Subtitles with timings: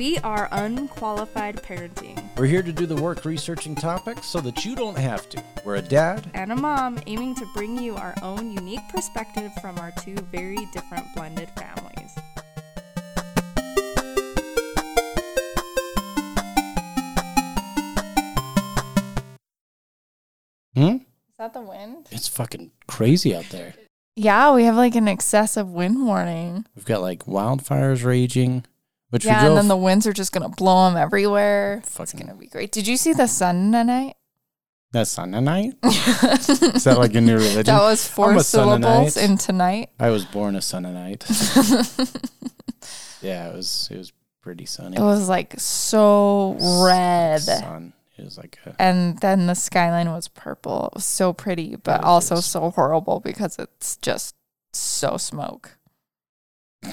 [0.00, 4.74] We are unqualified parenting We're here to do the work researching topics so that you
[4.74, 5.44] don't have to.
[5.62, 6.30] We're a dad.
[6.32, 10.64] and a mom aiming to bring you our own unique perspective from our two very
[10.72, 12.12] different blended families.
[20.74, 20.96] Hmm?
[20.96, 22.08] Is that the wind?
[22.10, 23.74] It's fucking crazy out there.
[24.16, 26.64] Yeah, we have like an excessive wind warning.
[26.74, 28.64] We've got like wildfires raging,
[29.10, 31.78] which yeah, and then the winds are just gonna blow them everywhere.
[31.84, 32.72] It's Fucking- gonna be great.
[32.72, 34.14] Did you see the sun tonight?
[34.92, 35.74] The Sunday night.
[35.84, 37.62] Is that like a new religion?
[37.64, 39.90] that was four syllables in tonight.
[40.00, 41.24] I was born a Sunday night.
[43.22, 43.88] yeah, it was.
[43.90, 44.96] It was pretty sunny.
[44.96, 47.40] It was like so red.
[47.42, 47.92] Sun.
[48.18, 50.86] It was like a, And then the skyline was purple.
[50.88, 54.34] It was so pretty, but also so horrible because it's just
[54.72, 55.78] so smoke.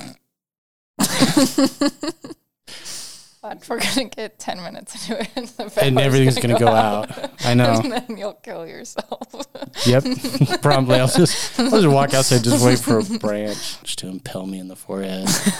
[3.42, 7.10] but we're gonna get ten minutes into it, and, and everything's gonna go out.
[7.46, 7.80] I know.
[7.84, 9.48] and then you'll kill yourself.
[9.86, 10.04] Yep.
[10.62, 11.00] Probably.
[11.00, 14.60] I'll just I'll just walk outside, just wait for a branch just to impale me
[14.60, 15.28] in the forehead,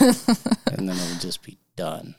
[0.66, 2.14] and then it'll just be done.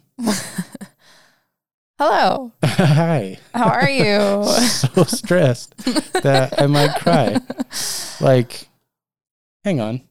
[1.99, 3.37] Hello, Hi.
[3.53, 4.43] how are you?
[4.45, 5.75] So stressed
[6.23, 7.37] that I might cry.
[8.21, 8.69] Like,
[9.65, 10.03] hang on.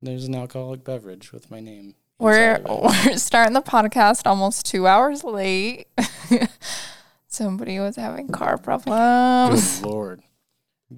[0.00, 1.96] There's an alcoholic beverage with my name.
[2.18, 3.06] We're inside of it.
[3.10, 5.86] we're starting the podcast almost two hours late.
[7.26, 9.80] Somebody was having car problems.
[9.80, 10.22] Good lord.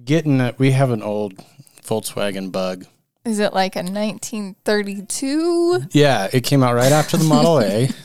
[0.03, 0.59] Getting it.
[0.59, 1.35] We have an old
[1.83, 2.85] Volkswagen Bug.
[3.23, 5.83] Is it like a 1932?
[5.91, 7.89] Yeah, it came out right after the Model A.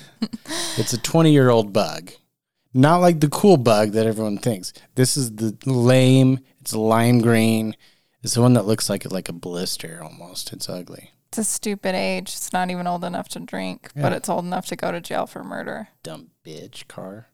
[0.76, 2.10] It's a 20 year old bug.
[2.74, 4.74] Not like the cool bug that everyone thinks.
[4.94, 7.74] This is the lame, it's lime green.
[8.22, 10.52] It's the one that looks like like a blister almost.
[10.52, 11.12] It's ugly.
[11.30, 12.30] It's a stupid age.
[12.30, 15.28] It's not even old enough to drink, but it's old enough to go to jail
[15.28, 15.86] for murder.
[16.02, 17.28] Dumb bitch car.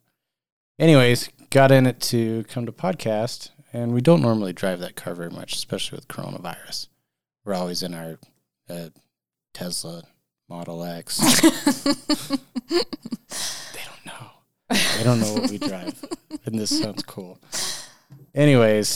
[0.79, 5.15] Anyways, got in it to come to podcast, and we don't normally drive that car
[5.15, 6.89] very much, especially with coronavirus.
[7.47, 8.19] We're always in our
[8.69, 8.91] uh,
[9.55, 10.03] Tesla
[10.47, 11.17] Model X.
[11.41, 12.77] they
[13.83, 14.31] don't know.
[14.69, 16.05] They don't know what we drive.
[16.45, 17.39] And this sounds cool.
[18.37, 18.95] Anyways,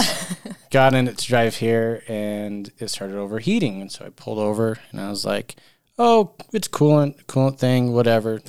[0.70, 3.80] got in it to drive here and it started overheating.
[3.80, 5.56] And so I pulled over and I was like,
[5.98, 8.42] oh, it's coolant, coolant thing, whatever.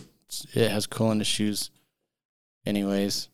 [0.53, 1.71] It has coolant issues.
[2.65, 3.29] Anyways,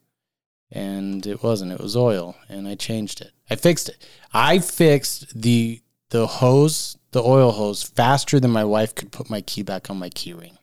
[0.71, 1.71] and it wasn't.
[1.71, 3.31] It was oil and I changed it.
[3.49, 4.07] I fixed it.
[4.33, 9.41] I fixed the the hose, the oil hose, faster than my wife could put my
[9.41, 10.57] key back on my key ring.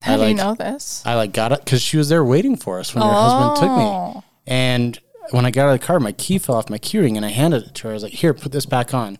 [0.00, 1.02] How I do you know this?
[1.04, 3.76] I like got it because she was there waiting for us when her husband took
[3.76, 3.84] me.
[3.84, 4.24] Oh.
[4.46, 4.98] And
[5.30, 7.24] when I got out of the car, my key fell off my key ring and
[7.24, 7.90] I handed it to her.
[7.90, 9.18] I was like, here, put this back on.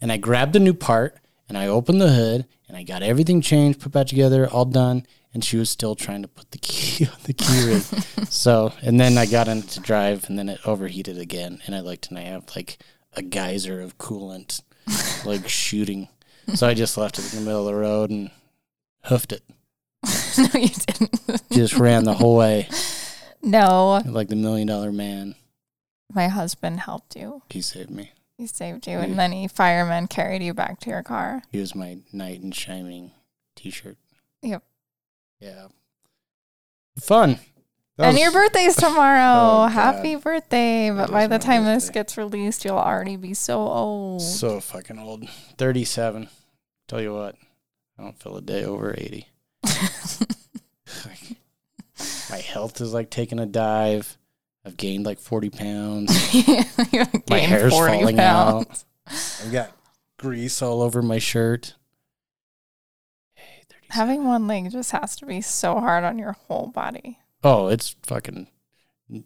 [0.00, 1.16] And I grabbed a new part
[1.48, 5.06] and I opened the hood and I got everything changed, put back together, all done.
[5.32, 7.80] And she was still trying to put the key on the key ring.
[8.28, 11.60] so, and then I got in to drive and then it overheated again.
[11.66, 12.78] And I looked and I have like
[13.14, 14.62] a geyser of coolant,
[15.24, 16.08] like shooting.
[16.54, 18.30] So I just left it in the middle of the road and
[19.04, 19.42] hoofed it.
[20.38, 21.42] no, you didn't.
[21.50, 22.68] Just ran the whole way
[23.46, 25.34] no, like the million dollar man.
[26.12, 27.42] my husband helped you.
[27.50, 28.12] He saved me.
[28.36, 31.42] He saved you, and then he fireman carried you back to your car.
[31.50, 33.12] He was my knight in shining
[33.54, 33.96] T-shirt.
[34.42, 34.62] Yep.
[35.40, 35.68] Yeah.
[37.00, 37.38] Fun.
[37.96, 39.40] That and was- your birthday's tomorrow.
[39.40, 39.70] Oh, God.
[39.70, 40.90] Happy birthday.
[40.90, 44.20] But by the time this gets released, you'll already be so old.
[44.20, 45.26] so fucking old.
[45.56, 46.28] Thirty-seven.
[46.88, 47.36] Tell you what,
[47.98, 49.28] I don't feel a day over eighty.
[52.30, 54.18] my health is like taking a dive.
[54.64, 56.10] I've gained like forty pounds.
[57.30, 58.84] My hair's falling out.
[59.06, 59.72] I've got
[60.18, 61.74] grease all over my shirt.
[63.34, 67.20] Hey, Having one leg just has to be so hard on your whole body.
[67.44, 68.48] Oh, it's fucking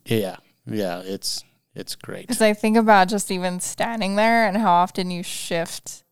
[0.04, 0.36] yeah,
[0.66, 1.00] yeah.
[1.00, 1.42] It's
[1.74, 2.26] it's great.
[2.26, 6.04] Because I think about just even standing there and how often you shift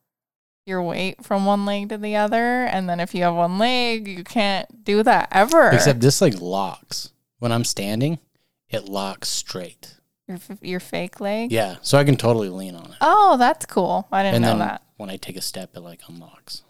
[0.68, 2.64] your weight from one leg to the other.
[2.64, 5.70] And then if you have one leg, you can't do that ever.
[5.70, 8.18] Except this like locks when I'm standing.
[8.68, 9.96] It locks straight.
[10.28, 11.50] your, f- your fake leg.
[11.50, 12.96] Yeah, so I can totally lean on it.
[13.00, 14.06] Oh, that's cool.
[14.12, 14.82] I didn't and know then that.
[14.98, 16.62] when I take a step, it like unlocks.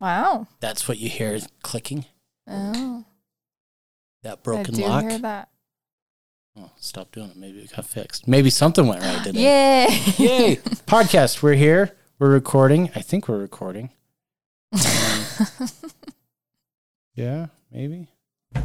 [0.00, 0.48] Wow.
[0.58, 2.06] That's what you hear is clicking.
[2.48, 3.04] Oh,
[4.24, 5.04] That I broken do lock.
[5.04, 5.48] hear that.
[6.58, 7.36] Oh, stop doing it.
[7.36, 8.26] Maybe it got fixed.
[8.28, 9.40] Maybe something went right today.
[9.40, 10.00] Yay!
[10.18, 10.56] Yay!
[10.86, 11.40] Podcast.
[11.40, 11.92] We're here.
[12.22, 12.88] We're recording.
[12.94, 13.90] I think we're recording.
[14.72, 14.80] Um,
[17.16, 18.10] yeah, maybe.
[18.54, 18.62] Are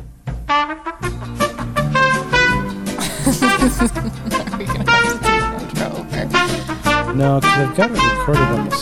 [4.59, 7.13] we gonna have to take the intro over?
[7.15, 8.75] No, because I've got it recorded on the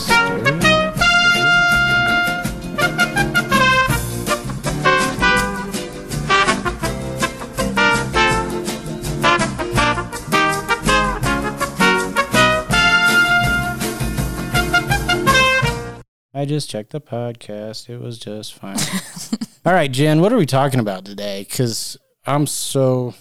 [16.35, 17.89] I just checked the podcast.
[17.89, 18.75] It was just fine.
[19.65, 21.45] All right, Jen, what are we talking about today?
[21.47, 21.95] Because
[22.25, 23.13] I'm so.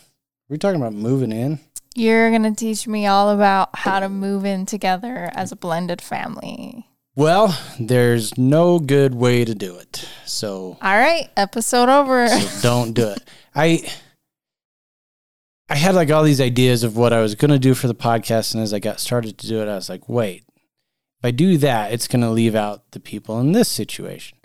[0.49, 1.61] We're talking about moving in.
[1.95, 6.03] You're going to teach me all about how to move in together as a blended
[6.03, 6.89] family.
[7.15, 10.05] Well, there's no good way to do it.
[10.27, 12.27] So, All right, episode over.
[12.27, 13.23] so don't do it.
[13.55, 13.89] I
[15.69, 17.95] I had like all these ideas of what I was going to do for the
[17.95, 20.45] podcast and as I got started to do it, I was like, "Wait.
[21.25, 24.37] If I do that, it's going to leave out the people in this situation.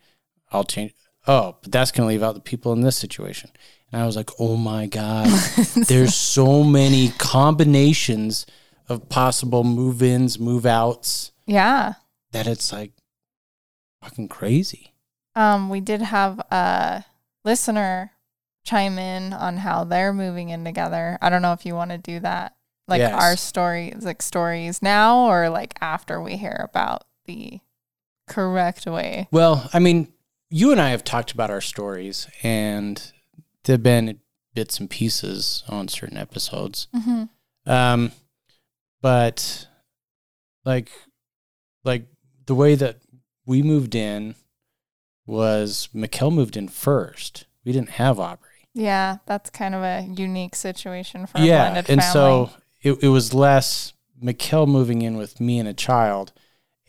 [0.50, 0.94] I'll change
[1.28, 3.50] Oh, but that's going to leave out the people in this situation."
[3.92, 5.28] And I was like, "Oh my god.
[5.88, 8.46] There's so many combinations
[8.88, 11.96] of possible move-ins, move-outs yeah.
[12.32, 12.94] that it's like
[14.02, 14.94] fucking crazy."
[15.36, 17.04] Um, we did have a
[17.44, 18.14] listener
[18.64, 21.18] chime in on how they're moving in together.
[21.22, 22.56] I don't know if you want to do that.
[22.90, 23.14] Like Yes.
[23.22, 27.60] our stories, like stories now or like after we hear about the
[28.28, 29.28] correct way.
[29.32, 30.12] Well, I mean,
[30.50, 33.12] you and I have talked about our stories, and
[33.64, 34.20] there've been
[34.56, 36.88] bits and pieces on certain episodes.
[36.96, 37.72] Mm-hmm.
[37.72, 38.12] Um,
[39.02, 39.68] but
[40.66, 40.90] like,
[41.84, 42.08] like
[42.46, 42.98] the way that
[43.46, 44.36] we moved in
[45.26, 47.46] was Mikkel moved in first.
[47.64, 48.48] We didn't have Aubrey.
[48.74, 52.14] Yeah, that's kind of a unique situation for a yeah, blended and family.
[52.14, 52.50] so
[52.82, 56.34] it, it was less Mikkel moving in with me and a child,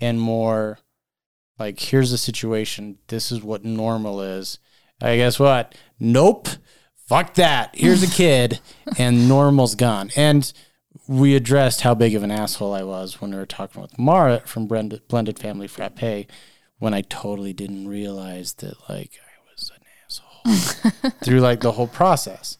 [0.01, 0.79] and more
[1.59, 2.99] like here's the situation.
[3.09, 4.59] This is what normal is.
[5.01, 5.75] I guess what?
[5.99, 6.49] Nope.
[7.07, 7.75] Fuck that.
[7.75, 8.61] Here's a kid,
[8.99, 10.11] and normal's gone.
[10.17, 10.53] And
[11.07, 14.41] we addressed how big of an asshole I was when we were talking with Mara
[14.47, 16.27] from Blended, Blended Family Frappe,
[16.79, 21.89] when I totally didn't realize that like I was an asshole through like the whole
[21.89, 22.59] process.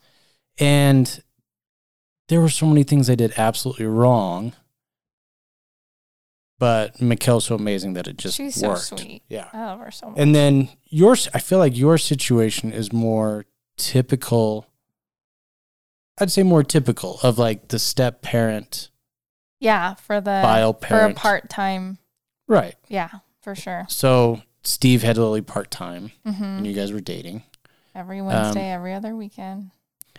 [0.59, 1.23] And
[2.31, 4.55] there were so many things I did absolutely wrong.
[6.59, 8.83] But Mikkel's so amazing that it just She's so worked.
[8.83, 9.23] sweet.
[9.29, 9.49] Yeah.
[9.53, 10.19] I love her so much.
[10.19, 13.47] And then yours, I feel like your situation is more
[13.79, 14.67] typical.
[16.19, 18.91] I'd say more typical of like the step parent,
[19.59, 21.17] yeah, for the bio for a parent.
[21.17, 21.97] part time.
[22.47, 22.75] Right.
[22.89, 23.09] Yeah,
[23.41, 23.87] for sure.
[23.89, 27.43] So Steve had Lily part time hmm and you guys were dating.
[27.95, 29.71] Every Um, Wednesday, every other weekend.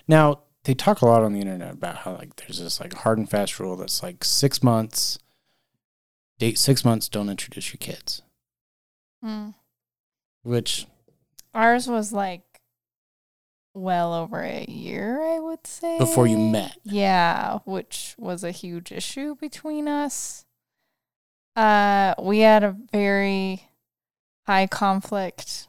[0.07, 3.17] Now, they talk a lot on the internet about how like there's this like hard
[3.17, 5.17] and fast rule that's like six months,
[6.37, 8.21] date six months, don't introduce your kids.
[9.23, 9.55] Mm.
[10.43, 10.87] Which
[11.53, 12.43] Ours was like
[13.73, 15.97] well over a year, I would say.
[15.97, 16.77] Before you met.
[16.83, 20.45] Yeah, which was a huge issue between us.
[21.55, 23.67] Uh we had a very
[24.47, 25.67] high conflict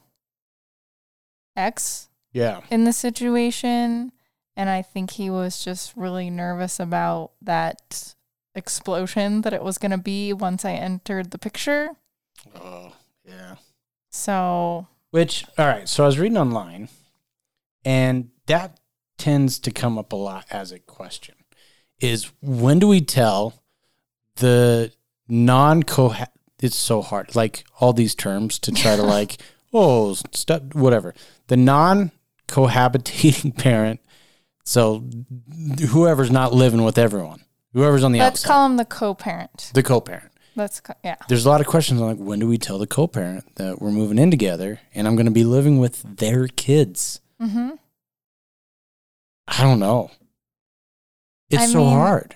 [1.55, 2.61] ex yeah.
[2.71, 4.12] in the situation
[4.55, 8.15] and I think he was just really nervous about that
[8.55, 11.89] explosion that it was going to be once I entered the picture.
[12.55, 12.93] Oh,
[13.25, 13.55] yeah.
[14.11, 15.89] So, Which, all right.
[15.89, 16.89] So I was reading online,
[17.83, 18.79] and that
[19.17, 21.35] tends to come up a lot as a question:
[21.99, 23.53] is when do we tell
[24.35, 24.91] the
[25.27, 26.13] non co?
[26.61, 29.37] It's so hard, like all these terms to try to like,
[29.73, 31.15] oh, step, whatever.
[31.47, 32.11] The non
[32.47, 33.99] cohabitating parent.
[34.63, 35.03] So
[35.89, 37.43] whoever's not living with everyone,
[37.73, 39.71] whoever's on the let's outside, call them the co-parent.
[39.73, 40.31] the co-parent.
[40.55, 41.15] Let's co- yeah.
[41.27, 43.91] there's a lot of questions on like when do we tell the co-parent that we're
[43.91, 47.19] moving in together and I'm going to be living with their kids.
[47.41, 47.77] Mhm.
[49.47, 50.11] I don't know.
[51.49, 52.35] It's I so mean, hard.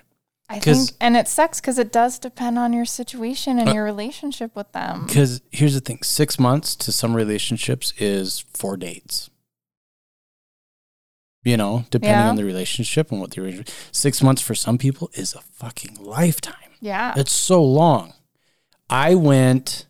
[0.49, 3.83] I think and it sucks cuz it does depend on your situation and Uh, your
[3.83, 5.05] relationship with them.
[5.05, 9.29] Because here's the thing: six months to some relationships is four dates.
[11.47, 12.29] You know, depending Yeah.
[12.29, 13.73] on the relationship and what the arrangement.
[13.93, 16.71] Six months for some people is a fucking lifetime.
[16.81, 17.13] Yeah.
[17.15, 18.13] It's so long.
[18.89, 19.85] I went,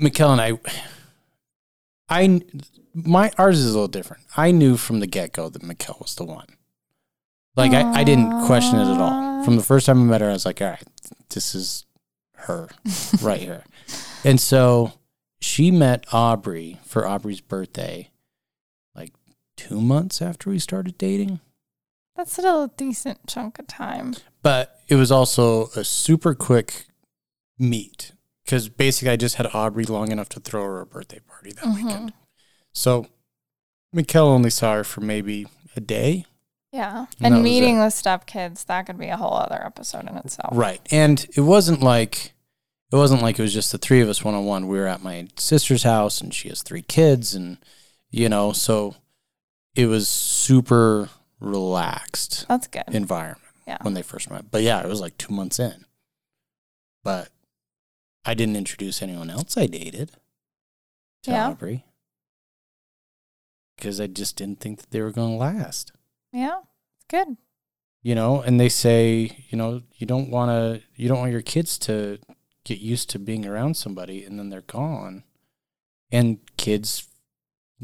[0.00, 0.52] Mikkel and I,
[2.08, 2.42] I,
[2.94, 4.22] my, ours is a little different.
[4.36, 6.46] I knew from the get go that Mikkel was the one.
[7.56, 9.42] Like, I, I didn't question it at all.
[9.44, 10.82] From the first time I met her, I was like, all right,
[11.30, 11.86] this is
[12.36, 12.68] her
[13.20, 13.64] right here.
[14.24, 14.92] And so
[15.40, 18.10] she met Aubrey for Aubrey's birthday
[19.68, 21.40] two months after we started dating.
[22.16, 24.14] That's still a decent chunk of time.
[24.42, 26.86] But it was also a super quick
[27.58, 28.12] meet
[28.44, 31.64] because basically I just had Aubrey long enough to throw her a birthday party that
[31.64, 31.74] Mhm.
[31.74, 32.12] weekend.
[32.72, 33.06] So
[33.94, 36.26] Mikkel only saw her for maybe a day.
[36.72, 37.06] Yeah.
[37.20, 40.50] And And meeting with stepkids, that could be a whole other episode in itself.
[40.56, 40.80] Right.
[40.90, 42.32] And it wasn't like
[42.90, 44.68] it wasn't like it was just the three of us one on one.
[44.68, 47.58] We were at my sister's house and she has three kids and
[48.10, 48.96] you know, so
[49.74, 51.08] it was super
[51.40, 52.84] relaxed That's good.
[52.88, 53.78] environment Yeah.
[53.82, 54.50] when they first met.
[54.50, 55.84] But yeah, it was like two months in.
[57.04, 57.30] But
[58.24, 60.12] I didn't introduce anyone else I dated
[61.24, 61.48] to Yeah.
[61.48, 61.84] Aubrey
[63.76, 65.92] because I just didn't think that they were going to last.
[66.32, 66.60] Yeah.
[66.96, 67.36] It's good.
[68.02, 71.42] You know, and they say, you know, you don't want to, you don't want your
[71.42, 72.18] kids to
[72.64, 75.24] get used to being around somebody and then they're gone.
[76.10, 77.08] And kids,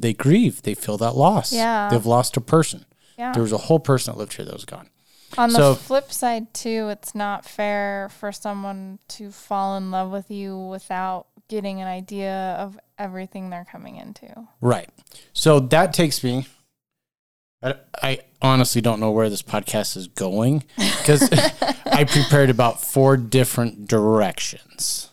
[0.00, 0.62] they grieve.
[0.62, 1.52] They feel that loss.
[1.52, 1.88] Yeah.
[1.90, 2.86] They've lost a person.
[3.18, 3.32] Yeah.
[3.32, 4.88] There was a whole person that lived here that was gone.
[5.36, 10.30] On the flip side, too, it's not fair for someone to fall in love with
[10.30, 14.48] you without getting an idea of everything they're coming into.
[14.60, 14.88] Right.
[15.32, 16.46] So that takes me.
[17.62, 21.28] I, I honestly don't know where this podcast is going because
[21.86, 25.07] I prepared about four different directions.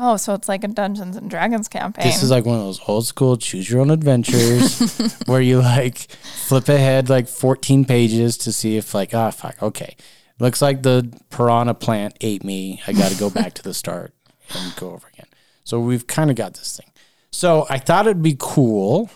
[0.00, 2.06] Oh, so it's like a Dungeons and Dragons campaign.
[2.06, 5.98] This is like one of those old school choose your own adventures where you like
[6.46, 9.96] flip ahead like 14 pages to see if like, ah, fuck, okay.
[10.38, 12.80] Looks like the piranha plant ate me.
[12.86, 14.14] I got to go back to the start
[14.54, 15.26] and go over again.
[15.64, 16.92] So we've kind of got this thing.
[17.32, 19.10] So I thought it'd be cool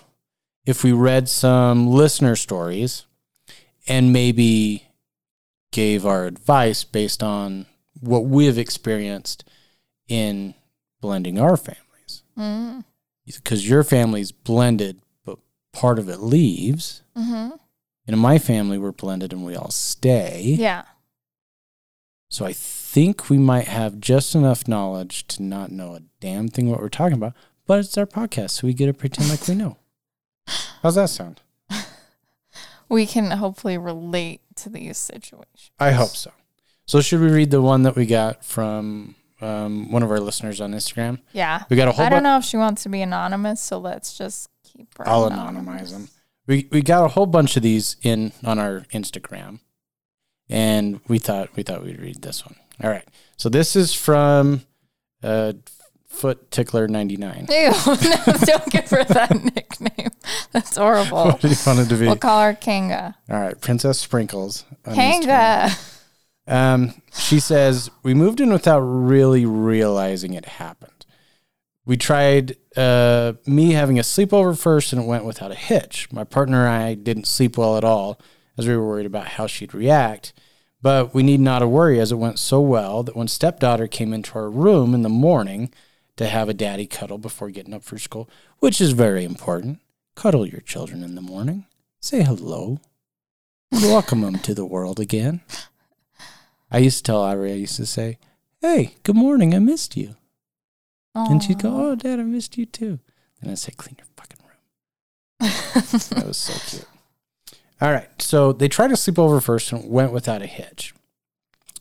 [0.67, 3.07] if we read some listener stories
[3.87, 4.89] and maybe
[5.71, 7.67] gave our advice based on
[8.01, 9.45] what we've experienced
[10.09, 10.55] in
[11.03, 12.83] blending our families mm.
[13.27, 15.39] because your family's blended, but
[15.73, 17.03] part of it leaves.
[17.15, 17.51] hmm
[18.07, 20.57] And in my family, we're blended and we all stay.
[20.59, 20.85] Yeah.
[22.31, 26.71] So I think we might have just enough knowledge to not know a damn thing
[26.71, 27.35] what we're talking about,
[27.67, 29.77] but it's our podcast, so we get to pretend like we know.
[30.83, 31.43] How's that sound?
[32.89, 35.71] We can hopefully relate to these situations.
[35.81, 36.31] I hope so.
[36.85, 40.61] So should we read the one that we got from um, one of our listeners
[40.61, 41.19] on Instagram?
[41.33, 41.65] Yeah.
[41.69, 44.17] We got a whole I don't know if she wants to be anonymous, so let's
[44.17, 45.91] just keep her I'll anonymous.
[45.91, 46.09] anonymize them.
[46.47, 49.61] We we got a whole bunch of these in on our Instagram,
[50.49, 52.57] and we thought we thought we'd read this one.
[52.83, 53.07] All right.
[53.37, 54.63] So this is from
[55.23, 55.53] uh,
[56.09, 57.47] Foot Tickler ninety nine.
[57.49, 60.11] Ew, no, don't give her that nickname.
[60.51, 61.25] That's horrible.
[61.27, 62.07] What do you want it to be?
[62.07, 63.17] We'll call her Kanga.
[63.31, 64.65] All right, Princess Sprinkles.
[64.93, 65.71] Kanga.
[66.47, 71.07] Um, she says we moved in without really realizing it happened.
[71.85, 76.11] We tried uh, me having a sleepover first, and it went without a hitch.
[76.13, 78.21] My partner and I didn't sleep well at all,
[78.57, 80.33] as we were worried about how she'd react.
[80.81, 84.37] But we need not worry, as it went so well that when stepdaughter came into
[84.39, 85.73] our room in the morning
[86.17, 89.81] to have a daddy cuddle before getting up for school, which is very important,
[90.15, 91.67] cuddle your children in the morning,
[92.01, 92.81] say hello,
[93.71, 95.41] welcome them to the world again.
[96.73, 98.19] I used to tell Irie, I used to say,
[98.61, 100.17] Hey, good morning, I missed you.
[101.15, 102.99] And she'd go, Oh, Dad, I missed you too.
[103.41, 105.53] And I'd say, Clean your fucking room.
[106.17, 106.89] That was so cute.
[107.81, 108.09] All right.
[108.23, 110.95] So they tried to sleep over first and went without a hitch.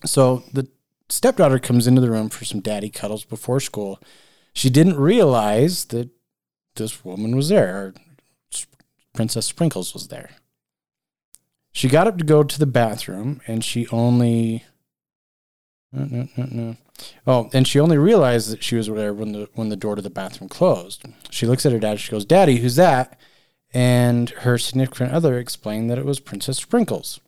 [0.05, 0.67] So the
[1.10, 4.00] stepdaughter comes into the room for some daddy cuddles before school.
[4.53, 6.10] She didn't realize that
[6.75, 7.77] this woman was there.
[7.77, 7.93] or
[9.13, 10.31] Princess Sprinkles was there.
[11.71, 14.65] She got up to go to the bathroom and she only.
[15.93, 16.75] No, no, no, no.
[17.27, 20.01] Oh, and she only realized that she was there when the when the door to
[20.01, 21.03] the bathroom closed.
[21.29, 22.00] She looks at her dad.
[22.00, 23.19] She goes, "Daddy, who's that?"
[23.74, 27.19] And her significant other explained that it was Princess Sprinkles.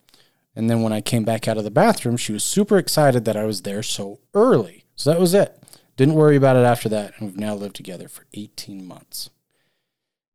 [0.55, 3.37] And then when I came back out of the bathroom, she was super excited that
[3.37, 4.85] I was there so early.
[4.95, 5.57] So that was it.
[5.95, 9.29] Didn't worry about it after that, and we've now lived together for 18 months.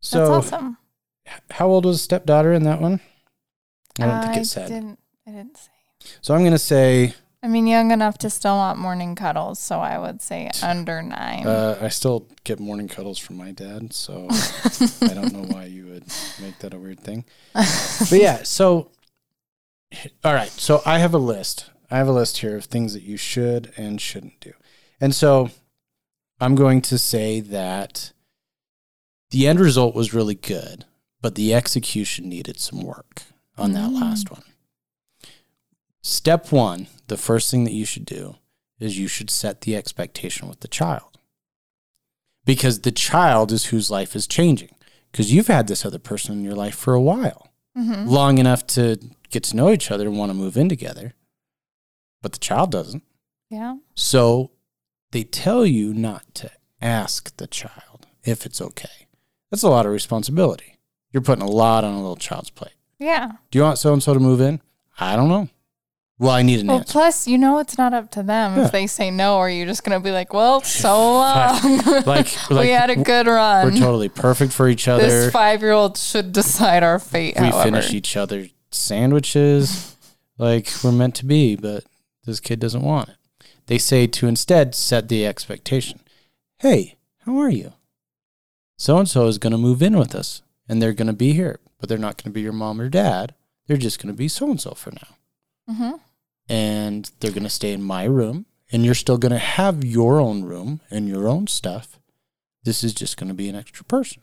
[0.00, 0.78] So, That's awesome.
[1.50, 3.00] how old was stepdaughter in that one?
[4.00, 4.68] I don't think it said.
[4.68, 5.70] Didn't, I didn't say.
[6.20, 9.78] So I'm going to say I mean, young enough to still want morning cuddles, so
[9.78, 11.46] I would say under nine.
[11.46, 14.26] uh, I still get morning cuddles from my dad, so
[15.02, 16.04] I don't know why you would
[16.40, 17.24] make that a weird thing.
[17.54, 18.90] But yeah, so
[20.24, 21.70] all right, so I have a list.
[21.90, 24.52] I have a list here of things that you should and shouldn't do.
[25.00, 25.50] And so
[26.40, 28.12] I'm going to say that
[29.30, 30.84] the end result was really good,
[31.22, 33.22] but the execution needed some work
[33.56, 34.00] on that Mm.
[34.00, 34.42] last one.
[36.08, 38.36] Step 1, the first thing that you should do
[38.80, 41.18] is you should set the expectation with the child.
[42.46, 44.70] Because the child is whose life is changing.
[45.12, 48.08] Because you've had this other person in your life for a while Mhm.
[48.08, 48.98] long enough to
[49.28, 51.14] get to know each other and want to move in together.
[52.22, 53.02] But the child doesn't.
[53.50, 53.76] Yeah.
[53.94, 54.52] So
[55.10, 56.50] they tell you not to
[56.80, 59.08] ask the child if it's okay.
[59.50, 60.78] That's a lot of responsibility.
[61.12, 62.76] You're putting a lot on a little child's plate.
[62.98, 63.32] Yeah.
[63.50, 64.62] Do you want so and so to move in?
[64.98, 65.50] I don't know.
[66.20, 66.92] Well, I need an Well, answer.
[66.92, 68.64] plus, you know, it's not up to them Yeah.
[68.66, 69.36] if they say no.
[69.36, 71.78] Or you're just gonna be like, "Well, so long.
[72.06, 73.66] Like- we had a good run.
[73.72, 75.02] We're totally perfect for each other.
[75.04, 77.36] this five year old should decide our fate.
[77.38, 77.62] we however.
[77.62, 79.94] finish each other's sandwiches
[80.38, 81.84] like we're meant to be, but
[82.24, 83.14] this kid doesn't want it.
[83.66, 86.00] They say to instead set the expectation.
[86.58, 86.96] Hey,
[87.26, 87.74] how are you?
[88.76, 91.32] So and so is going to move in with us and they're going to be
[91.32, 93.34] here, but they're not going to be your mom or dad.
[93.66, 95.72] They're just going to be so and so for now.
[95.74, 95.96] Mm-hmm.
[96.48, 100.20] And they're going to stay in my room and you're still going to have your
[100.20, 101.98] own room and your own stuff.
[102.64, 104.22] This is just going to be an extra person.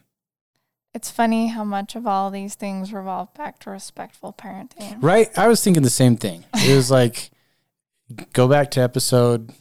[0.94, 4.98] It's funny how much of all these things revolve back to respectful parenting.
[5.02, 5.28] Right?
[5.38, 6.46] I was thinking the same thing.
[6.56, 7.32] It was like,
[8.34, 9.52] go back to episode,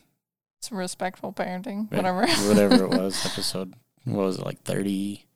[0.59, 2.02] It's respectful parenting, Right.
[2.04, 2.26] whatever.
[2.49, 5.26] whatever it was, episode, what was it, like 30,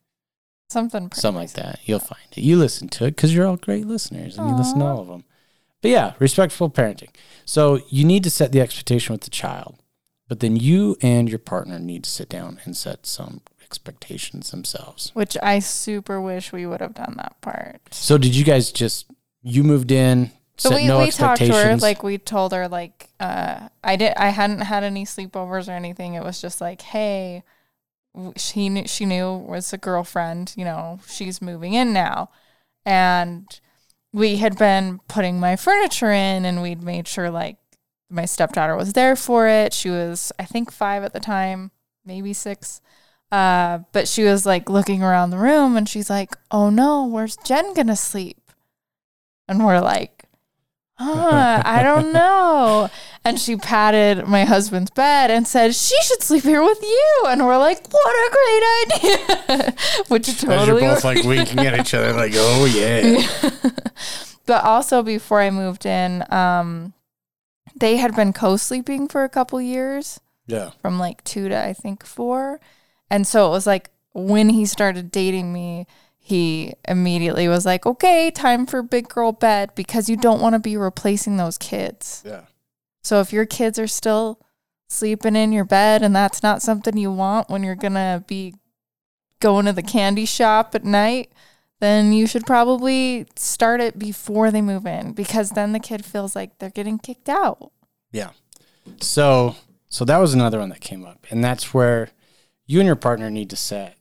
[0.71, 1.11] Something.
[1.13, 1.81] something like that.
[1.85, 2.43] You'll find it.
[2.43, 5.09] You listen to it because you're all great listeners and you listen to all of
[5.09, 5.25] them.
[5.83, 7.11] But yeah, respectful parenting.
[7.45, 9.77] So you need to set the expectation with the child,
[10.29, 15.11] but then you and your partner need to sit down and set some expectations themselves.
[15.15, 17.81] Which I super wish we would have done that part.
[17.93, 19.07] So did you guys just,
[19.43, 21.83] you moved in, So set we, no we talked to her expectations?
[21.83, 26.15] like we told her like uh I did I hadn't had any sleepovers or anything.
[26.15, 27.45] It was just like, hey,
[28.37, 32.31] she knew she knew was a girlfriend, you know, she's moving in now.
[32.85, 33.47] And
[34.13, 37.57] we had been putting my furniture in and we'd made sure like
[38.11, 39.73] my stepdaughter was there for it.
[39.73, 41.71] She was I think 5 at the time,
[42.05, 42.81] maybe 6.
[43.31, 47.37] Uh but she was like looking around the room and she's like, "Oh no, where's
[47.45, 48.41] Jen to sleep?"
[49.47, 50.25] And we're like,
[50.99, 52.91] huh, I don't know.
[53.25, 57.25] And she patted my husband's bed and said, she should sleep here with you.
[57.27, 59.75] And we're like, what a great idea.
[60.09, 63.27] Which As totally you're both like winking at each other, like, oh yeah.
[64.47, 66.95] but also before I moved in, um,
[67.77, 70.71] they had been co-sleeping for a couple years Yeah.
[70.81, 72.61] from like two to I think four.
[73.11, 75.87] And so it was like when he started dating me,
[76.19, 80.59] he immediately was like, okay, time for big girl bed because you don't want to
[80.59, 82.23] be replacing those kids.
[82.27, 82.43] Yeah.
[83.03, 84.41] So if your kids are still
[84.89, 88.55] sleeping in your bed and that's not something you want when you're going to be
[89.41, 91.31] going to the candy shop at night,
[91.81, 96.35] then you should probably start it before they move in because then the kid feels
[96.35, 97.71] like they're getting kicked out.
[98.11, 98.31] Yeah.
[99.01, 99.57] So,
[99.89, 102.11] so that was another one that came up, and that's where
[102.67, 103.97] you and your partner need to set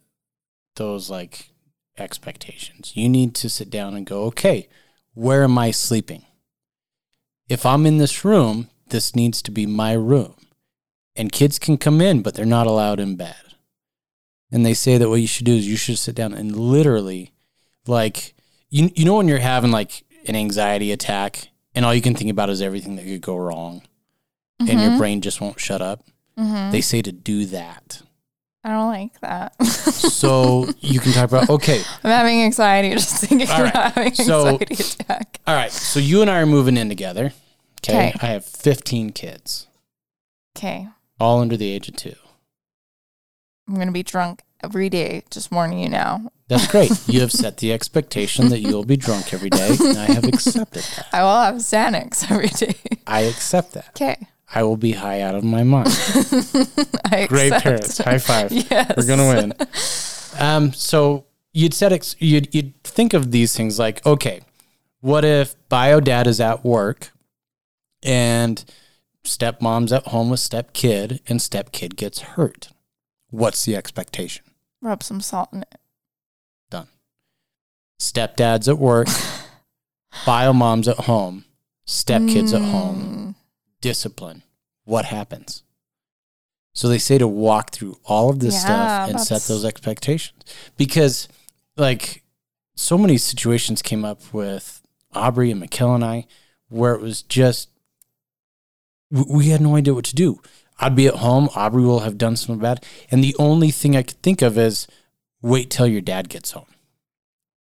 [0.76, 1.50] those like
[1.98, 2.94] expectations.
[2.96, 4.70] You need to sit down and go, okay,
[5.14, 6.26] where am I sleeping?
[7.50, 10.36] If I'm in this room, this needs to be my room,
[11.16, 13.36] and kids can come in, but they're not allowed in bed.
[14.52, 17.34] And they say that what you should do is you should sit down and literally,
[17.86, 18.34] like,
[18.70, 22.32] you you know when you're having like an anxiety attack, and all you can think
[22.32, 23.82] about is everything that could go wrong
[24.60, 26.04] and your brain just won't shut up.
[26.38, 26.72] Mm-hmm.
[26.72, 28.02] They say to do that.
[28.64, 29.54] I don't like that.
[30.18, 33.70] So you can talk about, okay, I'm having anxiety just thinking All right.
[33.72, 35.40] about having So- anxiety attack.
[35.46, 35.72] all right.
[35.72, 37.34] So you and I are moving in together.
[37.90, 38.14] Okay.
[38.22, 39.68] I have 15 kids,
[40.58, 40.88] Okay.
[41.20, 42.16] all under the age of two.
[43.68, 45.24] I'm going to be drunk every day.
[45.30, 46.32] Just warning you now.
[46.48, 46.92] That's great.
[47.08, 50.84] you have set the expectation that you'll be drunk every day, and I have accepted
[50.84, 51.08] that.
[51.14, 52.76] I will have Xanax every day.
[53.06, 53.90] I accept that.
[53.90, 54.28] Okay.
[54.56, 55.88] I will be high out of my mind.
[57.06, 57.64] I Great accept.
[57.64, 57.98] parents.
[57.98, 58.52] High five.
[58.54, 58.94] Yes.
[58.96, 59.54] We're gonna win.
[60.40, 64.40] Um, so you'd set ex- you'd you'd think of these things like, okay,
[65.02, 67.12] what if bio dad is at work
[68.04, 68.64] and
[69.24, 72.70] stepmom's at home with stepkid, and stepkid gets hurt?
[73.30, 74.46] What's the expectation?
[74.82, 75.76] Rub some salt in it.
[76.70, 76.88] Done.
[78.00, 79.08] Stepdad's at work,
[80.26, 81.46] bio mom's at home,
[81.86, 83.36] step kids at home, Mm,
[83.82, 84.44] discipline.
[84.86, 85.64] What happens?
[86.74, 90.44] So they say to walk through all of this Yeah, stuff and set those expectations
[90.78, 91.28] because,
[91.76, 92.24] like,
[92.76, 94.82] so many situations came up with
[95.14, 96.28] Aubrey and Mikkel and I
[96.70, 97.70] where it was just
[99.12, 100.42] we had no idea what to do.
[100.80, 104.04] I'd be at home, Aubrey will have done something bad, and the only thing I
[104.04, 104.88] could think of is
[105.42, 106.68] wait till your dad gets home,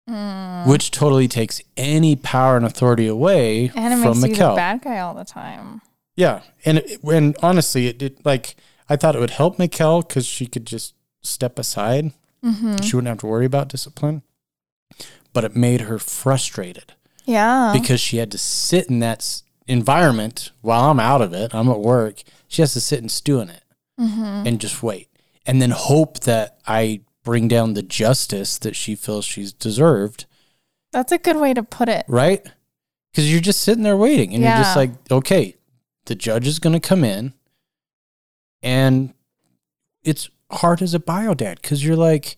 [0.09, 0.67] mm.
[0.67, 4.83] which totally takes any power and authority away and it from makes you the bad
[4.83, 5.81] guy all the time.
[6.17, 8.57] Yeah, and it, and honestly, it did like
[8.89, 12.13] I thought it would help Mikkel because she could just step aside.
[12.45, 12.79] Mm-hmm.
[12.83, 14.23] She wouldn't have to worry about discipline.
[15.33, 17.73] But it made her frustrated Yeah.
[17.73, 21.55] because she had to sit in that environment while I'm out of it.
[21.55, 22.23] I'm at work.
[22.49, 23.63] She has to sit and stew in it
[23.99, 24.47] mm-hmm.
[24.47, 25.09] and just wait,
[25.47, 30.27] and then hope that I bring down the justice that she feels she's deserved.
[30.93, 32.05] That's a good way to put it.
[32.09, 32.45] right?
[33.13, 35.57] Because you're just sitting there waiting, and you're just like, okay,
[36.07, 37.35] the judge is going to come in,
[38.63, 39.15] and
[40.03, 42.37] it's hard as a bio dad because you're like,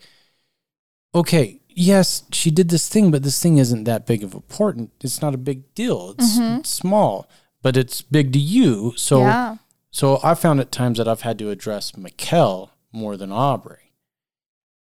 [1.14, 4.90] okay, yes, she did this thing, but this thing isn't that big of important.
[5.00, 6.14] It's not a big deal.
[6.18, 6.60] It's, Mhm.
[6.60, 7.28] it's small,
[7.62, 8.94] but it's big to you.
[8.96, 9.56] So yeah.
[9.90, 13.92] So I found at times that I've had to address Mikkel more than Aubrey.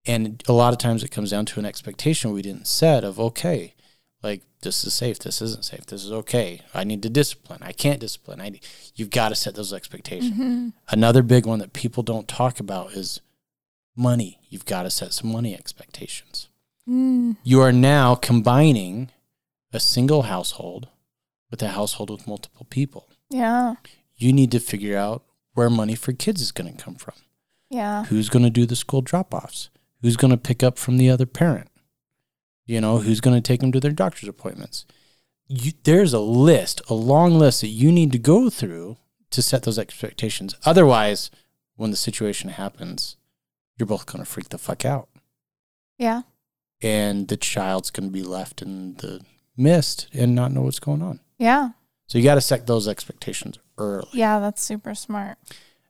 [0.06, 3.20] And a lot of times it comes down to an expectation we didn't set of,
[3.20, 3.76] okay,
[4.24, 6.62] like this is safe, this isn't safe, this is okay.
[6.74, 7.60] I need to discipline.
[7.62, 8.40] I can't discipline.
[8.40, 10.32] I need, you've got to set those expectations.
[10.32, 10.70] Mm-hmm.
[10.90, 13.20] Another big one that people don't talk about is
[13.96, 14.40] money.
[14.50, 16.48] You've got to set some money expectations.
[16.92, 17.38] Mm.
[17.44, 19.12] You are now combining
[19.72, 20.90] a single household
[21.50, 23.08] with a household with multiple people.
[23.30, 23.76] Yeah.
[24.18, 25.24] You need to figure out
[25.54, 27.16] where money for kids is going to come from.
[27.70, 28.06] Yeah.
[28.06, 29.70] Who's going to do the school drop offs?
[30.02, 31.70] Who's going to pick up from the other parent?
[32.66, 34.86] You know, who's going to take them to their doctor's appointments?
[35.48, 38.98] You, there's a list, a long list that you need to go through
[39.32, 40.56] to set those expectations.
[40.66, 41.32] Otherwise,
[41.76, 43.16] when the situation happens,
[43.78, 45.08] you're both going to freak the fuck out.
[45.98, 46.24] Yeah.
[46.82, 49.22] And the child's going to be left in the
[49.56, 51.20] mist and not know what's going on.
[51.38, 51.70] Yeah.
[52.08, 54.10] So you got to set those expectations early.
[54.14, 54.40] Yeah.
[54.40, 55.38] That's super smart.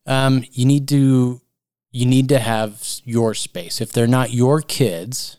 [0.06, 1.42] Um, you need to
[1.92, 3.82] you need to have your space.
[3.82, 5.38] If they're not your kids,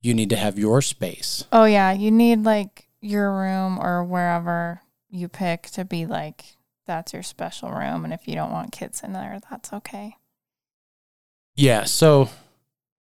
[0.00, 1.44] you need to have your space.
[1.52, 7.12] Oh yeah, you need like your room or wherever you pick to be like that's
[7.12, 10.16] your special room and if you don't want kids in there, that's okay.
[11.54, 12.30] Yeah, so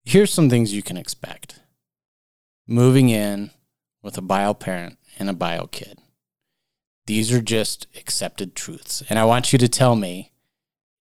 [0.04, 1.60] here's some things you can expect.
[2.68, 3.52] Moving in
[4.02, 6.00] with a bio parent and a bio kid.
[7.06, 9.02] These are just accepted truths.
[9.10, 10.34] And I want you to tell me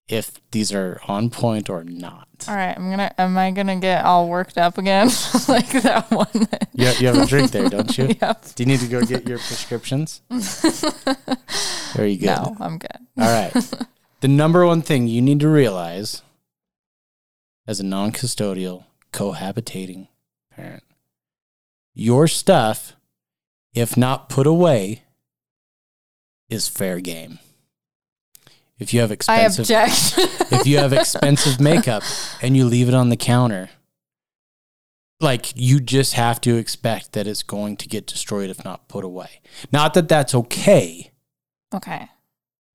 [0.07, 2.27] if these are on point or not.
[2.47, 3.13] All right, I'm gonna.
[3.17, 5.07] Am I gonna get all worked up again
[5.49, 6.47] like that one?
[6.73, 8.15] You, you have a drink there, don't you?
[8.21, 8.45] yep.
[8.55, 10.21] Do you need to go get your prescriptions?
[11.93, 12.27] Very good.
[12.27, 12.97] No, I'm good.
[13.17, 13.53] All right.
[14.21, 16.21] the number one thing you need to realize
[17.67, 20.07] as a non custodial, cohabitating
[20.55, 20.83] parent
[21.97, 22.93] your stuff,
[23.73, 25.03] if not put away,
[26.47, 27.39] is fair game.
[28.79, 30.13] If you have I expensive object.
[30.51, 32.03] if you have expensive makeup
[32.41, 33.71] and you leave it on the counter,
[35.19, 39.03] like you just have to expect that it's going to get destroyed if not put
[39.03, 39.41] away.
[39.71, 41.11] Not that that's okay.
[41.73, 42.09] okay.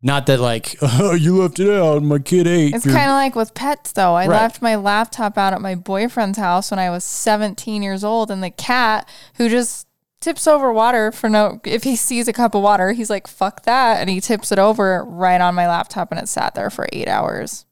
[0.04, 2.74] Not that like oh, you left it out, and my kid ate.
[2.74, 4.14] It's your-" kind of like with pets, though.
[4.14, 4.40] I Right.
[4.42, 8.42] left my laptop out at my boyfriend's house when I was 17 years old, and
[8.42, 9.86] the cat who just
[10.20, 13.62] tips over water for no, if he sees a cup of water, he's like, fuck
[13.64, 14.00] that.
[14.00, 17.08] And he tips it over right on my laptop, and it sat there for eight
[17.08, 17.64] hours.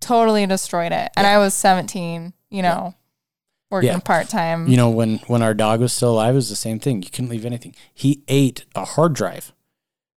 [0.00, 1.10] Totally destroyed it.
[1.16, 2.94] And I was 17, you know,
[3.70, 3.98] working Yeah.
[4.00, 4.68] part time.
[4.68, 7.02] you know when when our dog was still alive, it was the same thing.
[7.02, 7.74] You couldn't leave anything.
[7.94, 9.53] He ate a hard drive.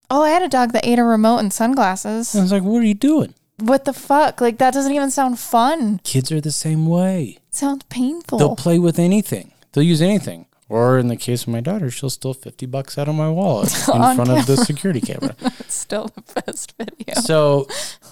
[0.10, 2.36] Oh, I had a dog that ate a remote and sunglasses.
[2.36, 4.40] I was like, "What are you doing?" what the fuck?
[4.40, 6.00] Like, that doesn't even sound fun.
[6.04, 7.40] Kids are the same way.
[7.48, 8.38] It sounds painful.
[8.38, 9.52] They'll play with anything.
[9.74, 10.46] They'll use anything.
[10.70, 13.74] Or in the case of my daughter, she'll steal fifty bucks out of my wallet
[13.88, 15.36] in On front of the security camera.
[15.68, 17.16] still the best video.
[17.22, 17.68] So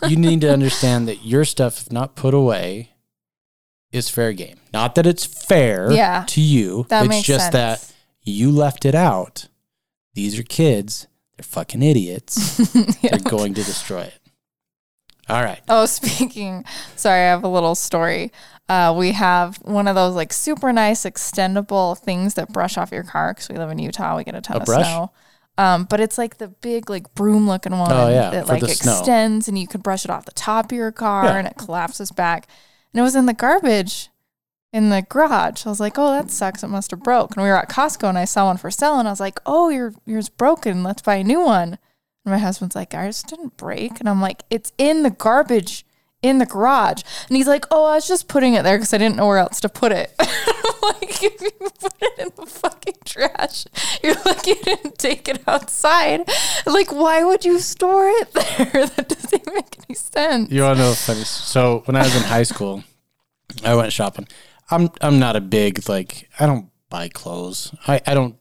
[0.07, 2.91] you need to understand that your stuff, if not put away,
[3.91, 4.55] is fair game.
[4.73, 6.23] Not that it's fair Yeah.
[6.29, 6.85] to you.
[6.89, 7.53] That it's makes just sense.
[7.53, 9.47] that you left it out.
[10.13, 11.07] These are kids.
[11.37, 12.59] They're fucking idiots.
[13.01, 13.11] Yeah.
[13.17, 14.19] They're going to destroy it.
[15.27, 15.61] All right.
[15.69, 16.63] Oh, speaking,
[16.95, 18.31] sorry, I have a little story.
[18.69, 23.03] Uh, we have one of those like super nice extendable things that brush off your
[23.03, 24.17] car because we live in Utah.
[24.17, 24.85] We get a ton A of brush?
[24.85, 25.11] snow.
[25.57, 28.69] Um, but it's like the big like broom looking one Oh, yeah, that like the
[28.69, 28.97] snow.
[28.97, 31.37] extends and you could brush it off the top of your car Yeah.
[31.37, 32.47] and it collapses back.
[32.93, 34.09] And it was in the garbage
[34.75, 35.65] in the garage.
[35.65, 36.61] I was like, oh, that sucks.
[36.61, 37.33] It must have broke.
[37.33, 39.39] And we were at Costco and I saw one for sale and I was like,
[39.45, 40.83] oh, your yours broken.
[40.83, 41.77] Let's buy a new one.
[42.25, 44.01] And my husband's like, ours didn't break.
[44.01, 45.85] And I'm like, it's in the garbage
[46.21, 47.03] in the garage.
[47.29, 49.37] And he's like, oh, I was just putting it there because I didn't know where
[49.37, 50.13] else to put it.
[50.81, 53.65] Like, if you put it in the fucking trash,
[54.03, 56.29] you're like, you didn't take it outside.
[56.67, 58.85] Like, why would you store it there?
[58.95, 60.51] That doesn't make any sense.
[60.51, 61.23] You to know funny?
[61.23, 62.83] So when I was in high school,
[63.63, 64.27] I went shopping.
[64.71, 67.73] I'm I'm not a big like I don't buy clothes.
[67.87, 68.35] I I don't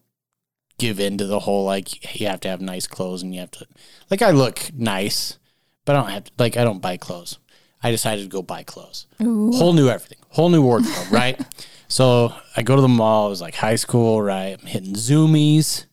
[0.79, 3.51] give in to the whole like you have to have nice clothes and you have
[3.53, 3.67] to
[4.11, 5.39] like I look nice,
[5.85, 7.39] but I don't have to, like I don't buy clothes.
[7.83, 9.07] I decided to go buy clothes.
[9.21, 10.19] Whole new everything.
[10.31, 11.39] Whole new wardrobe, right?
[11.87, 13.27] So I go to the mall.
[13.27, 14.57] It was like high school, right?
[14.59, 15.85] I'm hitting Zumiez,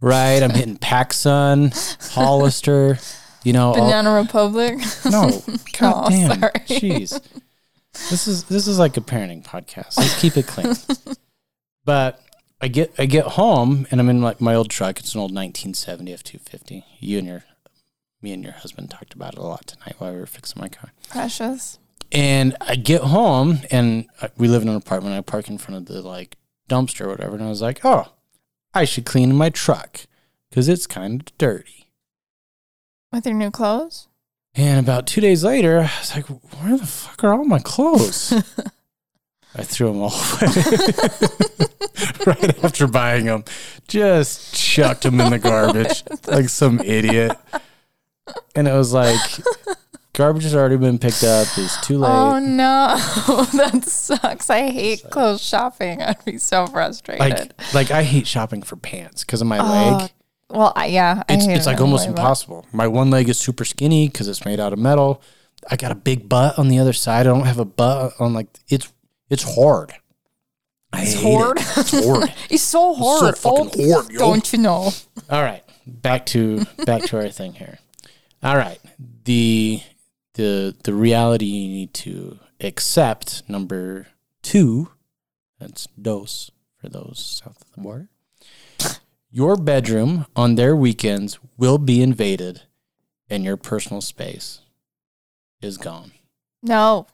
[0.00, 0.40] right?
[0.42, 1.72] I'm hitting PacSun,
[2.12, 2.98] Hollister,
[3.42, 4.78] you know, all, Banana Republic.
[5.10, 5.42] no,
[5.76, 6.52] god Oh, damn, sorry.
[6.68, 7.20] jeez.
[8.10, 9.96] This is this is like a parenting podcast.
[9.96, 10.74] Let's keep it clean.
[11.84, 12.20] but
[12.60, 14.98] I get I get home and I'm in like my old truck.
[14.98, 16.84] It's an old 1970 F250.
[16.98, 17.44] You and your
[18.20, 20.68] me and your husband talked about it a lot tonight while we were fixing my
[20.68, 20.92] car.
[21.10, 21.78] Precious.
[22.12, 25.14] And I get home and I- we live in an apartment.
[25.16, 26.36] I park in front of the like
[26.68, 28.12] dumpster or whatever, and I was like, oh,
[28.72, 30.06] I should clean my truck
[30.50, 31.90] because it's kind of dirty.
[33.12, 34.08] With your new clothes?
[34.56, 38.32] And about two days later, I was like, where the fuck are all my clothes?
[39.56, 40.52] I threw them all away
[42.26, 43.44] right after buying them.
[43.88, 47.36] Just chucked them in the garbage like some idiot.
[48.56, 49.20] And it was like,
[50.12, 51.46] garbage has already been picked up.
[51.56, 52.08] It's too oh, late.
[52.08, 52.96] Oh no,
[53.58, 54.50] that sucks.
[54.50, 56.02] I hate clothes shopping.
[56.02, 57.20] I'd be so frustrated.
[57.20, 60.10] like, like I hate shopping for pants because of my Oh, leg.
[60.50, 62.66] Well, I, yeah, I It's, it's like almost impossible.
[62.72, 65.22] My one leg is super skinny because it's made out of metal.
[65.70, 67.20] I got a big butt on the other side.
[67.26, 68.92] I don't have a butt on like it's
[69.30, 69.94] it's hard.
[70.92, 71.38] I It's hate it.
[71.38, 71.58] hard.
[71.58, 72.32] It's hard.
[72.50, 73.36] It's so hard.
[73.36, 74.18] fucking oh, hard, yo.
[74.18, 74.90] Don't you know?
[75.30, 77.78] All right, back to back to our thing here.
[78.42, 78.78] All right,
[79.24, 79.80] the
[80.34, 83.42] the the reality you need to accept.
[83.48, 84.06] Number
[84.42, 84.90] two,
[85.58, 88.08] that's dos for those south of the border.
[89.36, 92.62] Your bedroom on their weekends will be invaded,
[93.28, 94.60] and your personal space
[95.60, 96.12] is gone.
[96.62, 97.08] No,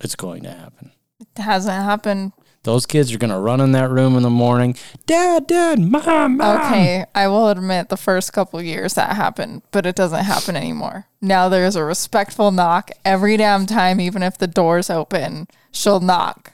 [0.00, 0.92] It's going to happen.
[1.20, 2.32] it hasn't happened.
[2.62, 4.76] Those kids are going to run in that room in the morning.
[5.04, 6.56] Dad, dad, mom, mom.
[6.72, 11.06] Okay, I will admit the first couple years that happened, but it doesn't happen anymore.
[11.20, 15.48] Now there's a respectful knock every damn time, even if the door's open.
[15.70, 16.51] She'll knock.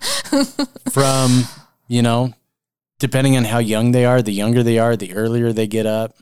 [0.93, 1.45] from
[1.89, 2.33] you know
[2.99, 6.15] depending on how young they are the younger they are the earlier they get up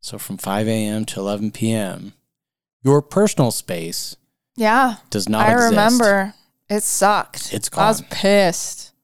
[0.00, 2.14] so from 5 a.m to 11 p.m
[2.82, 4.16] your personal space
[4.58, 5.70] yeah, does not I exist.
[5.70, 6.32] remember.
[6.70, 7.52] It sucked.
[7.52, 8.94] It's I was pissed.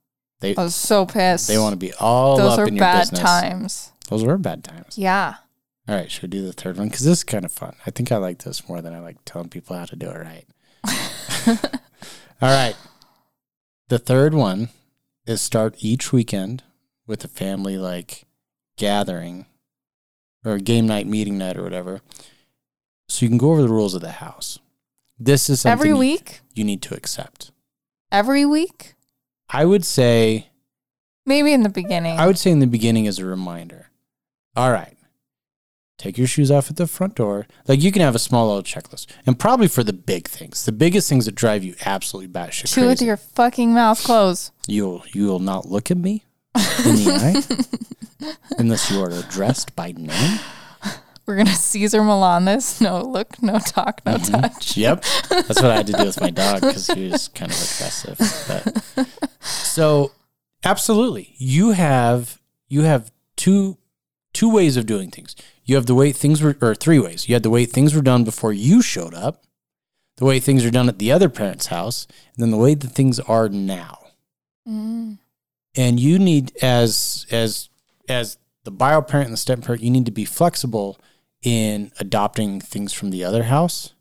[0.41, 1.47] they, I was so pissed.
[1.49, 3.93] they want to be all Those up in your Those were bad times.
[4.09, 5.35] those were bad times Yeah.
[5.87, 7.91] all right should we do the third one because this is kind of fun i
[7.91, 10.47] think i like this more than i like telling people how to do it right
[10.87, 12.77] all right
[13.89, 14.69] the third one
[15.27, 16.63] is start each weekend
[17.07, 18.25] with a family like
[18.77, 19.47] gathering
[20.45, 22.01] or game night, meeting night, or whatever.
[23.09, 24.59] So you can go over the rules of the house.
[25.19, 26.41] This is something Every you- week?
[26.55, 27.53] you need to accept.
[28.11, 28.95] Every week?
[29.51, 30.49] I would say
[31.25, 32.19] Maybe in the beginning.
[32.19, 33.91] I would say in the beginning as a reminder.
[34.57, 34.97] All right.
[36.03, 37.47] Take your shoes off at the front door.
[37.69, 39.07] Like you can have a small little checklist.
[39.25, 40.65] And probably for the big things.
[40.65, 44.51] The biggest things that drive you absolutely batshit Chew with your fucking mouth closed.
[44.67, 46.25] You'll you will not look at me
[46.57, 47.45] in the
[48.21, 50.41] eye unless you are addressed by name.
[51.25, 52.81] We're gonna Cesar Millan this.
[52.81, 54.41] No look, no talk, no Mm-hmm.
[54.41, 54.77] touch.
[54.77, 57.59] Yep, that's what I had to do with my dog because he was kind of
[57.59, 58.19] aggressive.
[58.49, 59.07] But
[59.41, 60.11] so,
[60.65, 63.79] absolutely, you have you have two
[64.33, 65.37] two ways of doing things.
[65.65, 67.29] You have the way things were, or three ways.
[67.29, 69.45] You had the way things were done before you showed up,
[70.17, 72.89] the way things are done at the other parent's house, and then the way that
[72.89, 73.99] things are now.
[74.69, 75.19] Mm.
[75.77, 77.69] and you need as as
[78.09, 81.01] as the bio parent and the step parent you need to be flexible
[81.43, 83.95] in adopting things from the other house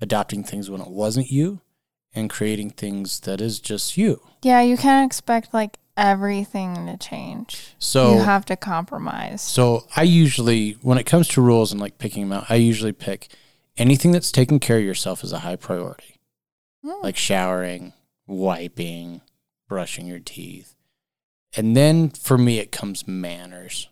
[0.00, 1.60] adopting things when it wasn't you
[2.14, 7.74] and creating things that is just you Yeah, you can't expect like everything to change.
[7.78, 9.40] so you have to compromise.
[9.42, 12.92] so i usually when it comes to rules and like picking them out i usually
[12.92, 13.28] pick
[13.78, 16.12] anything that's taking care of yourself is a high priority
[16.84, 17.02] Mm.
[17.02, 17.92] like showering
[18.28, 19.20] wiping
[19.68, 20.74] brushing your teeth
[21.56, 23.88] and then for me it comes manners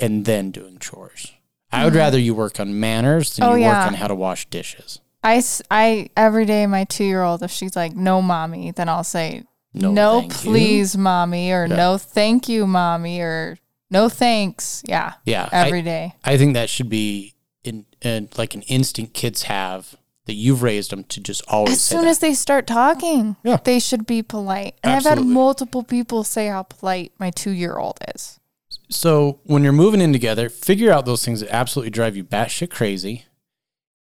[0.00, 1.32] and then doing chores
[1.72, 1.96] i would Mhm.
[1.98, 3.78] rather you work on manners than Oh, you yeah.
[3.78, 7.42] work on how to wash dishes I, s- I every day my two year old
[7.42, 10.28] if she's like no mommy then I'll say no, you.
[10.30, 11.76] please mommy or Yeah.
[11.76, 13.58] no thank you mommy or
[13.90, 17.34] no thanks yeah yeah I- every day I, think that should be
[17.64, 21.82] in, in like an instinct kids have that you've raised them to just always as
[21.82, 22.10] say soon that.
[22.10, 23.58] as they start talking Yeah.
[23.62, 27.76] they should be polite and I've had multiple people say how polite my two year
[27.76, 28.38] old is
[28.90, 32.70] So when you're moving in together, figure out those things that absolutely drive you batshit
[32.70, 33.24] crazy.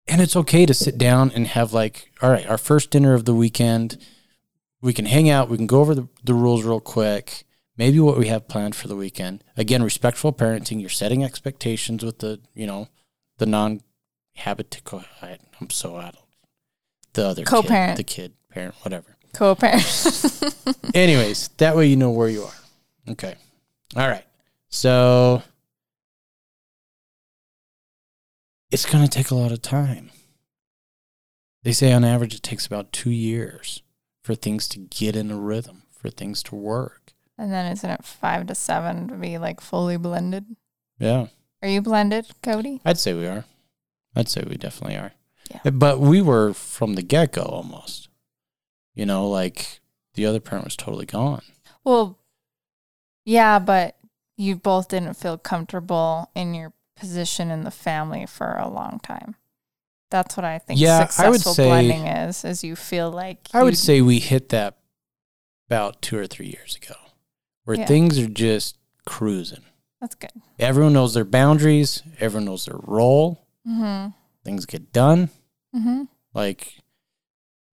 [0.07, 3.23] And it's okay to sit down and have like, all right, our first dinner of
[3.25, 3.97] the weekend.
[4.83, 5.47] We can hang out.
[5.47, 7.45] We can go over the, the rules real quick.
[7.77, 9.41] Maybe what we have planned for the weekend.
[9.55, 10.81] Again, respectful parenting.
[10.81, 12.89] You're setting expectations with the, you know,
[13.37, 13.79] the non
[14.37, 15.05] habitico.
[15.21, 16.27] I'm so adult.
[17.13, 17.95] The other Co-parent.
[17.95, 19.15] the kid, parent, whatever.
[19.33, 19.85] co-parent
[20.93, 22.53] Anyways, that way you know where you are.
[23.11, 23.35] Okay.
[23.95, 24.25] All right.
[24.67, 25.43] So
[28.69, 30.11] it's going to take a lot of time.
[31.63, 33.81] They say on average it takes about two years
[34.23, 37.13] for things to get in a rhythm, for things to work.
[37.37, 40.45] and then isn't it five to seven to be like fully blended
[40.99, 41.27] Yeah.
[41.61, 43.45] are you blended Cody I'd say we are.
[44.15, 45.13] I'd say we definitely are.
[45.51, 45.59] Yeah.
[45.65, 48.07] Eh, but we were from the get go almost.
[48.93, 49.81] You know, like
[50.13, 51.41] the other parent was totally gone.
[51.83, 52.19] Well,
[53.25, 53.97] yeah, but
[54.37, 59.35] you both didn't feel comfortable in your position in the family for a long time.
[60.13, 63.49] That's what I think Yeah, I would successful say- blending is, is you feel like
[63.51, 64.77] I would say we hit that
[65.67, 66.93] about two or three years ago,
[67.63, 67.87] where Yeah.
[67.87, 69.63] things are just cruising.
[69.99, 70.29] that's good.
[70.59, 72.03] Everyone knows their boundaries.
[72.19, 73.47] Everyone knows their role.
[73.67, 74.09] Mm-hmm.
[74.45, 75.29] Things get done.
[75.75, 76.03] Mm-hmm.
[76.33, 76.75] Like,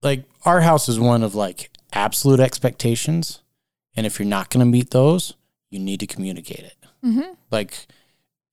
[0.03, 3.43] like our house is one of like absolute expectations,
[3.97, 5.35] and if you're not going to meet those,
[5.71, 6.77] you need to communicate it.
[7.05, 7.33] Mm-hmm.
[7.51, 7.87] Like,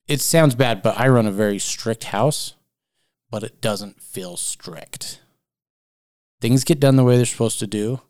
[0.08, 2.54] it sounds bad, but I run a very strict house,
[3.30, 5.20] but it doesn't feel strict.
[6.40, 8.00] Things get done the way they're supposed to do.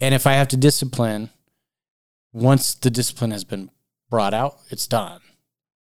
[0.00, 1.30] And if I have to discipline,
[2.32, 3.70] once the discipline has been
[4.10, 5.20] brought out, it's done.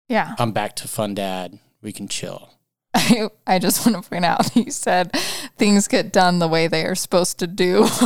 [0.08, 0.34] Yeah.
[0.38, 1.58] I'm back to fun dad.
[1.82, 2.53] We can chill.
[2.94, 5.12] I, I just want to point out he said
[5.56, 7.86] things get done the way they are supposed to do.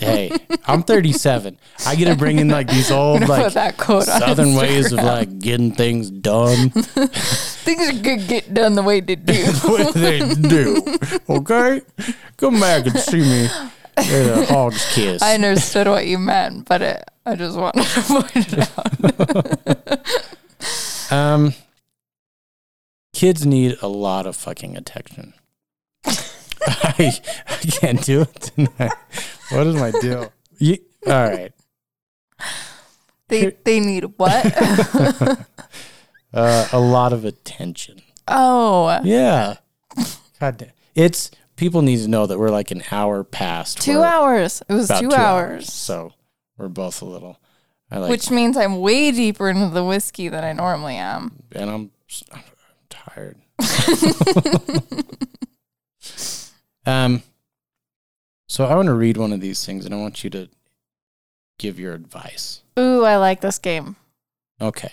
[0.00, 0.30] Hey,
[0.64, 1.58] I'm 37.
[1.84, 6.08] I get to bring in like these old like southern ways of like getting things
[6.08, 6.70] done.
[6.70, 9.44] things are good get done the way they do.
[9.64, 10.82] what they do.
[11.28, 11.82] Okay?
[12.36, 13.48] Come back and see me
[13.96, 15.20] at a hog's kiss.
[15.20, 19.98] I understood what you meant, but it, I just wanted to point it
[21.10, 21.12] out.
[21.12, 21.54] Um,
[23.18, 25.34] kids need a lot of fucking attention.
[26.06, 27.12] I,
[27.48, 28.92] I can't do it tonight.
[29.50, 30.32] What is my deal?
[30.58, 31.52] You, all right.
[33.28, 34.44] They they need what?
[36.30, 38.02] Uh, a lot of attention.
[38.28, 39.54] oh, Yeah.
[40.38, 40.72] God damn.
[40.94, 43.80] It's people need to know that we're like an hour past.
[43.80, 44.62] two We're hours.
[44.68, 46.12] It was about two, hours, So
[46.58, 47.40] we're both a little.
[47.90, 51.32] I like, which means I'm way deeper into the whiskey than I normally am.
[51.52, 52.42] and I'm, s- I'm
[53.18, 53.36] tired.
[56.86, 57.22] um,
[58.46, 60.48] so I want to read one of these things, and I want you to
[61.58, 62.62] give your advice.
[62.78, 63.96] Ooh, I like this game.
[64.60, 64.92] Okay.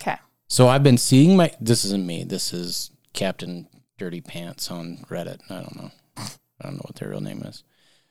[0.00, 0.16] Okay.
[0.48, 1.52] So I've been seeing my.
[1.60, 2.24] This isn't me.
[2.24, 5.40] This is Captain Dirty Pants on Reddit.
[5.50, 5.90] I don't know.
[6.16, 7.62] I don't know what their real name is.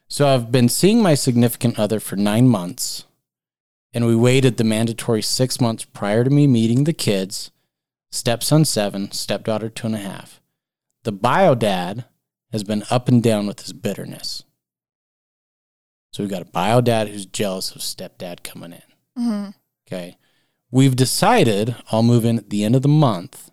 [0.07, 3.05] So I've been seeing my significant other for nine months,
[3.93, 7.51] and we waited the mandatory six months prior to me meeting the kids.
[8.11, 10.41] Stepson seven, stepdaughter two and a half.
[11.03, 12.05] The bio dad
[12.51, 14.43] has been up and down with his bitterness.
[16.11, 18.81] So we've got a bio dad who's jealous of stepdad coming in.
[19.23, 19.49] hmm
[19.87, 20.17] Okay.
[20.71, 23.51] We've decided I'll move in at the end of the month,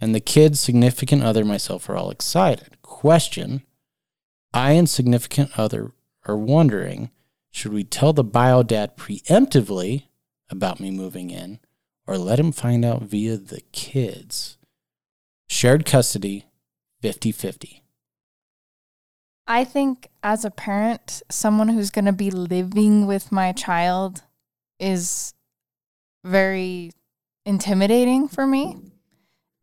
[0.00, 2.82] and the kids, significant other, myself are all excited.
[2.82, 3.62] Question
[4.52, 5.92] I and significant other
[6.26, 7.10] are wondering
[7.50, 10.04] should we tell the bio dad preemptively
[10.50, 11.60] about me moving in
[12.06, 14.58] or let him find out via the kids?
[15.48, 16.46] Shared custody
[17.02, 17.82] 50 50.
[19.46, 24.22] I think as a parent, someone who's going to be living with my child
[24.80, 25.34] is
[26.24, 26.90] very
[27.44, 28.76] intimidating for me.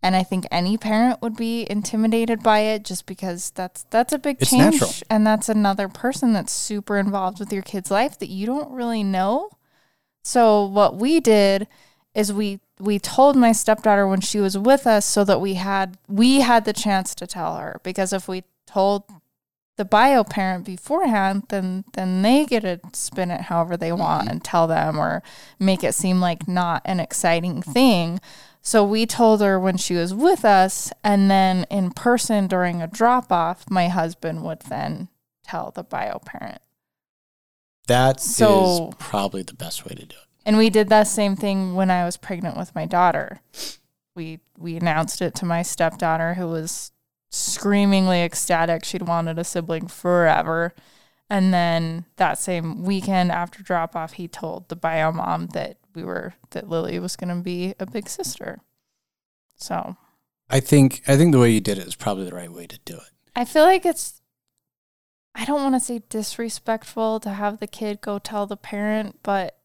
[0.01, 4.17] And I think any parent would be intimidated by it just because that's that's a
[4.19, 4.91] big It's change natural.
[5.09, 9.03] and that's another person that's super involved with your kid's life that you don't really
[9.03, 9.49] know.
[10.23, 11.67] So what we did
[12.15, 15.97] is we we told my stepdaughter when she was with us so that we had
[16.07, 17.79] we had the chance to tell her.
[17.83, 19.03] Because if we told
[19.75, 24.31] the bio parent beforehand then then they get to spin it however they want mm-hmm.
[24.31, 25.23] and tell them or
[25.59, 28.19] make it seem like not an exciting thing.
[28.61, 32.87] So we told her when she was with us and then in person during a
[32.87, 35.09] drop off my husband would then
[35.43, 36.61] tell the bio parent.
[37.87, 40.27] That is So- probably the best way to do it.
[40.45, 43.41] And we did that same thing when I was pregnant with my daughter.
[44.15, 46.91] We we announced it to my stepdaughter who was
[47.31, 48.83] screamingly ecstatic.
[48.83, 50.73] She'd wanted a sibling forever.
[51.29, 56.03] And then that same weekend after drop off, he told the bio mom that we
[56.03, 58.59] were that Lily was gonna be a big sister.
[59.55, 59.95] So
[60.49, 62.79] I think I think the way you did it is probably the right way to
[62.85, 63.11] do it.
[63.35, 64.21] I feel like it's
[65.35, 69.57] I don't want to say disrespectful to have the kid go tell the parent, but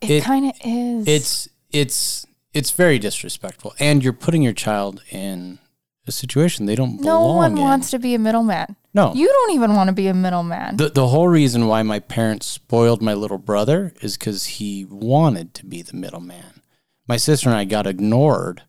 [0.00, 1.06] it, It- kind of is.
[1.08, 5.58] It's it's it's very disrespectful, and you're putting your child in
[6.06, 7.58] a situation they don't no belong one in.
[7.58, 8.74] wants to be a middleman.
[8.94, 10.76] no, You don't even want to be a middleman.
[10.78, 15.54] the the whole reason why my parents spoiled my little brother is because he wanted
[15.54, 16.62] to be the middleman.
[17.06, 18.62] My sister and I got ignored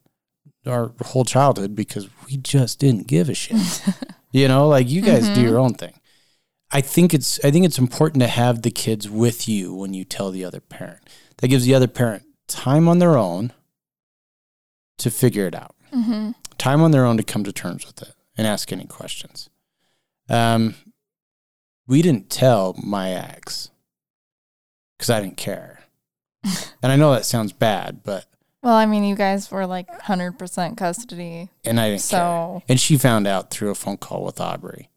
[0.67, 3.81] our whole childhood because we just didn't give a shit.
[4.31, 5.43] you know, like you guys do Mhm.
[5.43, 5.93] your own thing.
[6.73, 10.03] I think it's I think it's important to have the kids with you when you
[10.05, 11.01] tell the other parent.
[11.37, 13.51] That gives the other parent time on their own
[14.99, 15.75] to figure it out.
[15.93, 19.49] hmm Time on their own to come to terms with it and ask any questions.
[20.29, 20.75] Um,
[21.87, 23.71] we didn't tell my ex
[24.97, 25.79] because I didn't care.
[26.43, 28.25] and I know that sounds bad, but
[28.61, 31.49] Well, I mean, you guys were like 100% custody.
[31.65, 32.19] and I didn't care.
[32.19, 34.89] So, And she found out through a phone call with Aubrey,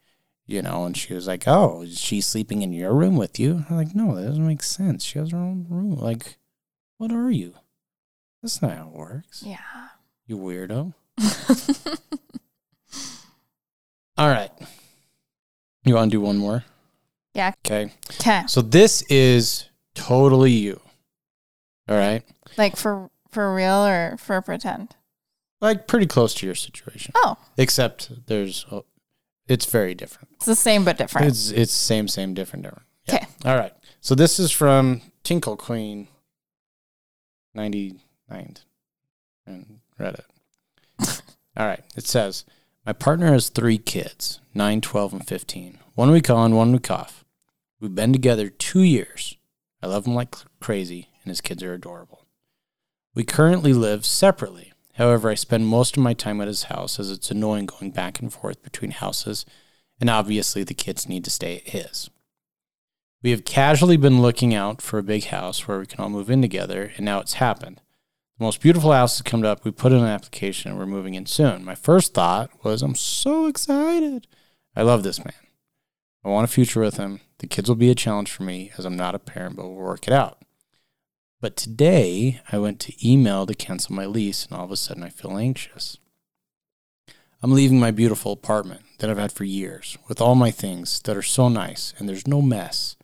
[0.47, 3.65] you know, and she was like, "Oh, is she sleeping in your room with you?"
[3.71, 5.05] I'm like, "No, that doesn't make sense.
[5.05, 5.97] She has her own room.
[5.97, 6.37] Like,
[6.99, 7.55] what are you?
[8.43, 9.43] That's not how it works.
[9.47, 9.59] yeah.
[10.27, 10.95] You weirdo."
[14.17, 14.51] All right.
[15.85, 16.65] You want to do one more?
[17.35, 17.53] Yeah.
[17.67, 17.93] Okay.
[18.21, 18.43] Okay.
[18.47, 20.81] So this is totally you.
[21.89, 22.23] All right.
[22.57, 24.95] Like for for real or for pretend?
[25.61, 28.67] Like pretty close to your situation, Oh, except there's,
[29.49, 30.29] it's very different.
[30.35, 31.27] it's the same but different.
[31.27, 32.87] It's it's same same different different.
[33.07, 33.17] Yeah.
[33.17, 33.27] Okay.
[33.45, 33.73] All right.
[34.01, 36.09] So this is from Tinkle Queen,
[37.55, 37.95] ninety
[38.29, 38.57] nine,
[39.47, 40.25] and Reddit.
[41.57, 41.83] All right.
[41.97, 42.45] It says
[42.87, 45.79] my partner has three kids, 9, 12, and 15.
[45.95, 47.25] One week on, one week off.
[47.81, 49.39] We've been together two years.
[49.83, 52.27] I love him like crazy, and his kids are adorable.
[53.15, 54.74] We currently live separately.
[54.95, 58.21] However, I spend most of my time at his house as it's annoying going back
[58.21, 59.45] and forth between houses,
[60.01, 62.11] and obviously the kids need to stay at his.
[63.23, 66.31] We have casually been looking out for a big house where we can all move
[66.31, 67.81] in together, and now it's happened.
[68.39, 69.65] The most beautiful house has come up.
[69.65, 71.65] We put in an application and we're moving in soon.
[71.65, 74.27] My first thought was, I'm so excited.
[74.75, 75.35] I love this man.
[76.25, 77.21] I want a future with him.
[77.39, 79.77] The kids will be a challenge for me as I'm not a parent, but we'll
[79.77, 80.44] work it out.
[81.45, 85.03] But today I went to email to cancel my lease, and all of a sudden
[85.03, 85.99] I feel anxious.
[87.43, 91.19] I'm leaving my beautiful apartment that I've had for years with all my things that
[91.19, 92.97] are so nice, and there's no mess.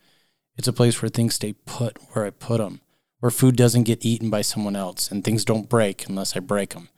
[0.56, 2.80] It's a place where things stay put where I put them,
[3.18, 6.70] where food doesn't get eaten by someone else, and things don't break unless I break
[6.70, 6.88] them.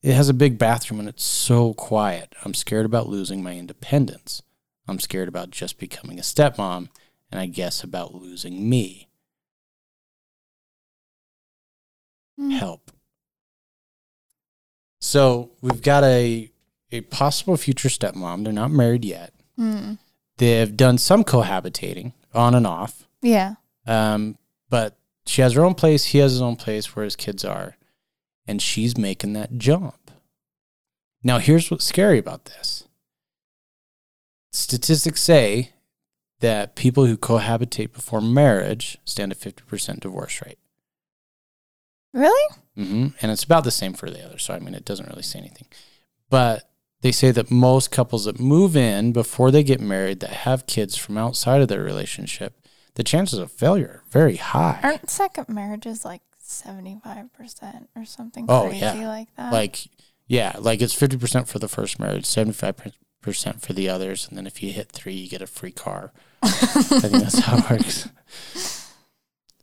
[0.00, 2.36] It has a big bathroom and it's so quiet.
[2.44, 4.42] I'm scared about losing my independence.
[4.86, 6.88] I'm scared about just becoming a stepmom,
[7.32, 9.08] and I guess about losing me.
[12.38, 12.50] Hmm.
[12.50, 12.90] Help.
[15.00, 16.50] So we've got a
[16.90, 18.44] a possible future stepmom.
[18.44, 19.32] They're not married yet.
[19.56, 19.94] Hmm.
[20.38, 23.06] They've done some cohabitating on and off.
[23.22, 23.54] Yeah.
[23.86, 26.06] Um, but she has her own place.
[26.06, 27.76] He has his own place where his kids are,
[28.46, 30.10] and she's making that jump.
[31.22, 32.84] Now, here's what's scary about this.
[34.52, 35.70] Statistics say
[36.40, 40.58] that people who cohabitate before marriage stand a 50% divorce rate.
[42.14, 42.56] Really?
[42.78, 43.08] Mm-hmm.
[43.20, 44.44] And it's about the same for the others.
[44.44, 45.66] So, I mean, it doesn't really say anything.
[46.30, 46.70] But
[47.02, 50.96] they say that most couples that move in before they get married that have kids
[50.96, 52.56] from outside of their relationship,
[52.94, 54.80] the chances of failure are very high.
[54.82, 59.08] Aren't second marriages like 75% or something Oh, crazy yeah.
[59.08, 59.52] like that?
[59.52, 59.88] like,
[60.26, 62.92] yeah, like it's 50% for the first marriage, 75%
[63.60, 64.28] for the others.
[64.28, 66.12] And then if you hit three, you get a free car.
[66.42, 68.08] I think that's how it works.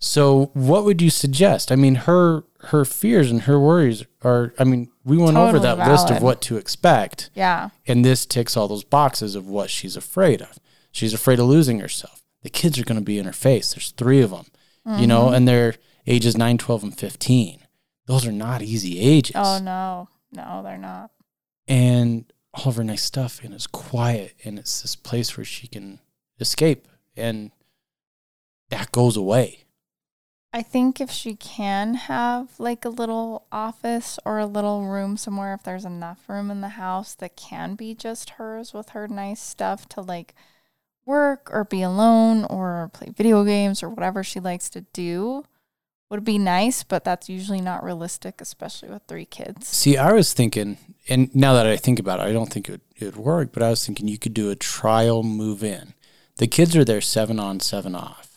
[0.03, 1.71] So, what would you suggest?
[1.71, 4.51] I mean, her her fears and her worries are.
[4.57, 7.69] I mean, we went over Totally that list of what to expect, yeah.
[7.87, 10.57] and this ticks all those boxes of what she's afraid of.
[10.91, 12.23] She's afraid of losing herself.
[12.41, 13.73] The kids are going to be in her face.
[13.73, 14.45] There's three of them,
[14.99, 15.33] you know, Mm-hmm.
[15.35, 15.75] and they're
[16.07, 17.59] ages 9, 12, and 15.
[18.07, 19.35] Those are not easy ages.
[19.35, 20.09] Oh, no.
[20.33, 21.11] No, they're not.
[21.67, 22.25] And
[22.55, 25.99] all of her nice stuff, and it's quiet, and it's this place where she can
[26.39, 27.51] escape, and
[28.69, 29.65] that goes away.
[30.53, 35.53] I think if she can have like a little office or a little room somewhere,
[35.53, 39.41] if there's enough room in the house that can be just hers with her nice
[39.41, 40.35] stuff to like
[41.05, 45.45] work or be alone or play video games or whatever she likes to do,
[46.09, 49.69] would be nice, but that's usually not realistic, especially with three kids.
[49.69, 50.77] See, I was thinking,
[51.07, 53.53] and now that I think about it, I don't think it would, it would work,
[53.53, 55.93] but I was thinking you could do a trial move in.
[56.35, 58.30] The kids are there seven on, seven off.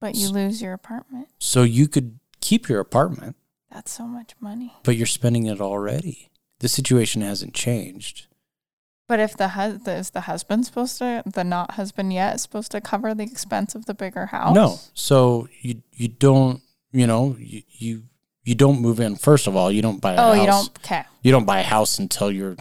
[0.00, 1.28] But you lose your apartment.
[1.38, 3.36] So you could keep your apartment,
[3.72, 4.74] That's so much money.
[4.84, 6.30] but you're spending it already.
[6.60, 8.26] The situation hasn't changed.
[9.08, 12.70] But if the hus- is the husband supposed to, the not husband yet, is supposed
[12.72, 14.54] to cover the expense of the bigger house?
[14.54, 14.78] No.
[14.94, 16.60] So you you don't,
[16.92, 18.02] you know, you, you
[18.44, 19.16] you don't move in.
[19.16, 20.40] First of all, you don't buy a Oh, house.
[20.40, 20.78] you don't.
[20.84, 21.04] Okay.
[21.22, 22.56] You don't buy a house until you're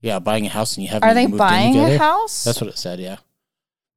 [0.00, 2.44] yeah, buying a house and you haven't Are they moved buying a house?
[2.44, 3.18] That's what it said, yeah.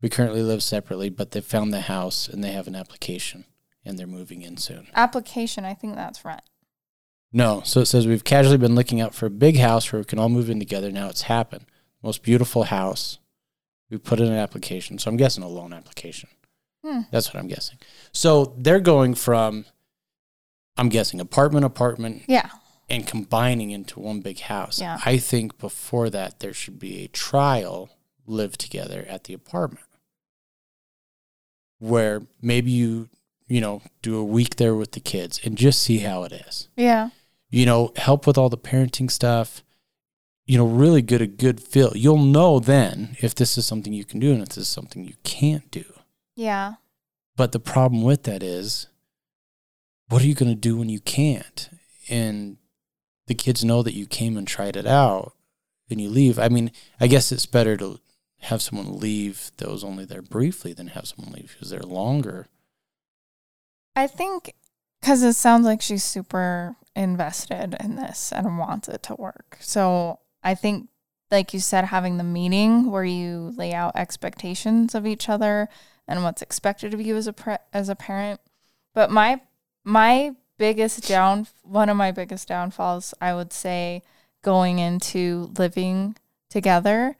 [0.03, 3.45] We currently live separately, but they found the house and they have an application
[3.85, 4.87] and they're moving in soon.
[4.93, 5.63] application.
[5.63, 6.41] I think that's rent.
[7.31, 10.05] No, so it says we've casually been looking out for a big house where we
[10.05, 10.91] can all move in together.
[10.91, 11.65] Now it's happened.
[12.03, 13.17] Most beautiful house.
[13.89, 14.99] We put in an application.
[14.99, 16.29] So I'm guessing a loan application.
[16.83, 17.01] Hmm.
[17.09, 17.77] That's what I'm guessing.
[18.11, 19.63] So they're going from,
[20.77, 22.49] I'm guessing, apartment, apartment, Yeah.
[22.89, 24.81] and combining into one big house.
[24.81, 24.99] Yeah.
[25.05, 27.89] I think before that, there should be a trial
[28.27, 29.85] live together at the apartment
[31.79, 33.09] where maybe you
[33.47, 36.69] you know, do a week there with the kids and just see how it is.
[36.75, 37.09] Yeah.
[37.49, 39.63] You know, help with all the parenting stuff.
[40.45, 41.91] You know, really get a good feel.
[41.95, 45.05] You'll know then if this is something you can do and if this is something
[45.05, 45.85] you can't do.
[46.35, 46.73] Yeah.
[47.35, 48.87] But the problem with that is,
[50.09, 51.69] what are you going to do when you can't?
[52.09, 52.57] And
[53.27, 55.33] the kids know that you came and tried it out
[55.89, 56.37] and you leave.
[56.37, 57.99] I mean, I guess it's better to
[58.43, 62.47] have someone leave that was only there briefly than have someone leave who's there longer.
[63.95, 64.53] I think
[64.99, 69.57] because it sounds like she's super invested in this and wants it to work.
[69.61, 70.89] So I think,
[71.31, 75.69] like you said, having the meeting where you lay out expectations of each other
[76.05, 78.41] and what's expected of you as a pre- as a parent.
[78.93, 79.41] But my
[79.85, 84.03] my biggest down one of my biggest downfalls, I would say,
[84.43, 86.17] going into living
[86.49, 87.15] together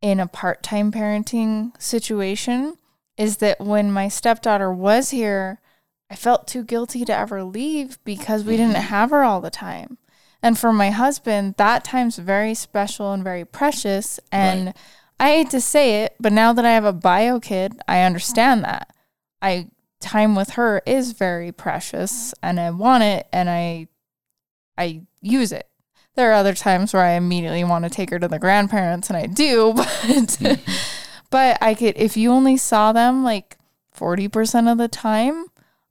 [0.00, 2.76] in a part-time parenting situation
[3.16, 5.60] is that when my stepdaughter was here,
[6.10, 8.82] I felt too guilty to ever leave because we didn't mm-hmm.
[8.82, 9.98] have her all the time.
[10.42, 14.20] And for my husband, that time's very special and very precious.
[14.30, 14.76] And Right.
[15.20, 18.62] I hate to say it, but now that I have a bio kid, I understand
[18.64, 18.94] that.
[19.42, 19.68] I
[20.00, 22.46] time with her is very precious mm-hmm.
[22.46, 23.88] and I want it and I
[24.76, 25.68] I use it.
[26.18, 29.16] There are other times where I immediately want to take her to the grandparents and
[29.16, 30.60] I do, but
[31.30, 33.56] but I could if you only saw them like
[33.96, 35.46] 40% of the time,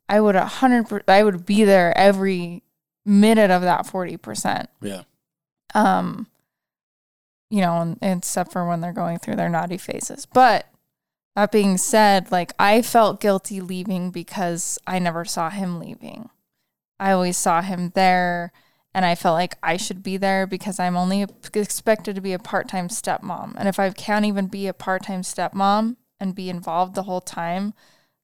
[0.10, 2.62] I would a 100 I would be there every
[3.06, 4.68] minute of that 40%.
[4.82, 5.04] Yeah.
[5.74, 6.28] Um
[7.50, 10.26] you know, and, except for when they're going through their naughty phases.
[10.26, 10.68] But
[11.38, 16.32] that being said, like I felt guilty leaving because I never saw him leaving.
[17.00, 18.52] I always saw him there
[18.94, 22.40] and I felt like I should be there because I'm only expected to be a
[22.40, 23.54] part-time stepmom.
[23.58, 27.74] And if I can't even be a part-time stepmom and be involved the whole time,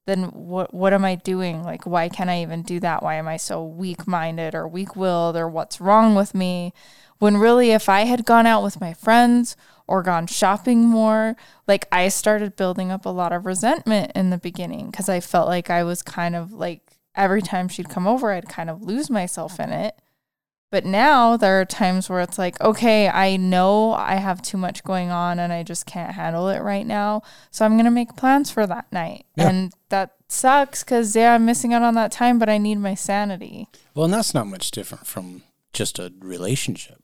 [0.06, 1.62] then what what am I doing?
[1.62, 3.02] Like why can't I even do that?
[3.02, 6.72] Why am I so weak-minded or weak-willed or what's wrong with me?
[7.18, 9.56] When really if I had gone out with my friends
[9.86, 11.36] or gone shopping more,
[11.66, 15.48] like I started building up a lot of resentment in the beginning cuz I felt
[15.48, 16.82] like I was kind of like
[17.14, 19.98] every time she'd come over I'd kind of lose myself in it.
[20.74, 24.82] But now there are times where it's like, okay, I know I have too much
[24.82, 27.22] going on and I just can't handle it right now.
[27.52, 29.24] So I'm going to make plans for that night.
[29.36, 29.50] Yeah.
[29.50, 32.96] And that sucks because, yeah, I'm missing out on that time, but I need my
[32.96, 33.68] sanity.
[33.94, 37.00] Well, and that's not much different from just a relationship.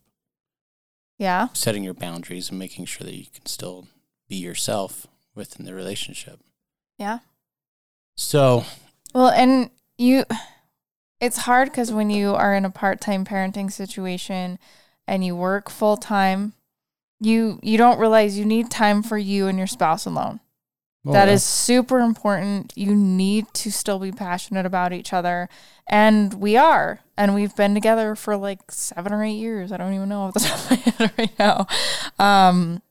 [1.17, 1.47] Yeah.
[1.53, 3.87] Setting your boundaries and making sure that you can still
[4.27, 6.41] be yourself within the relationship.
[6.97, 7.19] Yeah.
[8.17, 8.65] So,
[9.13, 10.25] Well, and you,
[11.21, 14.59] it's hard because when you are in a part time parenting situation
[15.07, 16.53] and you work full time,
[17.19, 20.39] you you don't realize you need time for you and your spouse alone.
[21.03, 21.35] well, That yeah.
[21.35, 22.73] is super important.
[22.75, 25.47] You need to still be passionate about each other.
[25.87, 27.01] And we are.
[27.17, 29.71] And we've been together for like seven or eight years.
[29.71, 31.67] I don't even know off the top of my head right now.
[32.17, 32.81] Um,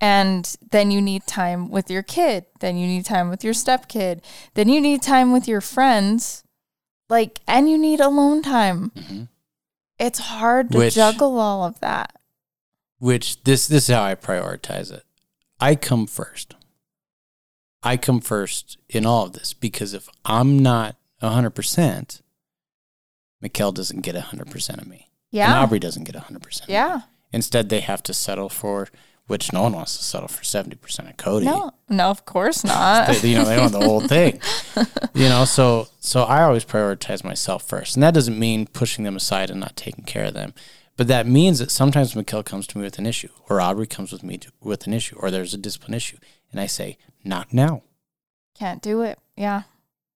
[0.00, 2.46] and then you need time with your kid.
[2.60, 4.22] Then you need time with your stepkid.
[4.54, 6.42] Then you need time with your friends.
[7.08, 8.90] Like, and you need alone time.
[8.90, 9.28] Mhm.
[9.98, 12.12] It's hard to Which- juggle all of that.
[12.98, 15.04] which this this is how I prioritize it.
[15.60, 16.54] I come first.
[17.82, 22.22] I come first in all of this because if I'm not 100%,
[23.44, 25.10] Mikkel doesn't get 100% of me.
[25.30, 25.52] Yeah.
[25.54, 25.64] And.
[25.64, 26.62] Aubrey doesn't get 100%.
[26.62, 26.74] of me.
[26.74, 27.02] Yeah.
[27.32, 28.88] Instead, they have to settle for,
[29.26, 31.46] which no one wants to settle for 70% of Cody.
[31.46, 33.08] No, no, of course not.
[33.08, 34.40] They, you know, they want the whole thing.
[35.14, 39.16] You know, so so I always prioritize myself first, and that doesn't mean pushing them
[39.16, 40.54] aside and not taking care of them,
[40.96, 44.12] but that means that sometimes Mikkel comes to me with an issue, or Aubrey comes
[44.12, 46.18] with me to, with an issue, or there's a discipline issue,
[46.52, 47.82] and I say, not now.
[48.54, 49.18] Can't do it.
[49.36, 49.62] Yeah.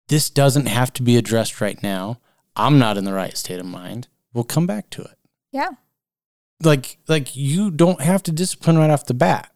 [0.08, 2.18] This doesn't have to be addressed right now.
[2.56, 4.08] I'm not in the right state of mind.
[4.32, 5.18] We'll come back to it.
[5.52, 5.70] Yeah.
[6.62, 9.50] Like like you don't have to discipline right off the bat.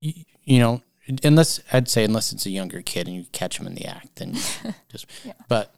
[0.00, 0.12] You,
[0.44, 0.82] you know,
[1.22, 4.16] unless I'd say unless it's a younger kid and you catch them in the act,
[4.16, 4.32] then
[4.88, 5.06] just.
[5.24, 5.32] Yeah.
[5.48, 5.74] But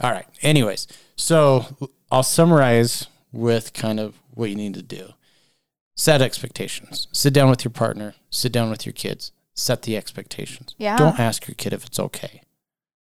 [0.00, 0.26] all right.
[0.42, 1.66] Anyways, so
[2.10, 5.14] I'll summarize with kind of what you need to do.
[5.96, 7.06] Set expectations.
[7.12, 8.14] Sit down with your partner.
[8.30, 9.32] Sit down with your kids.
[9.54, 10.74] Set the expectations.
[10.76, 10.96] Yeah.
[10.96, 12.42] Don't ask your kid if it's okay.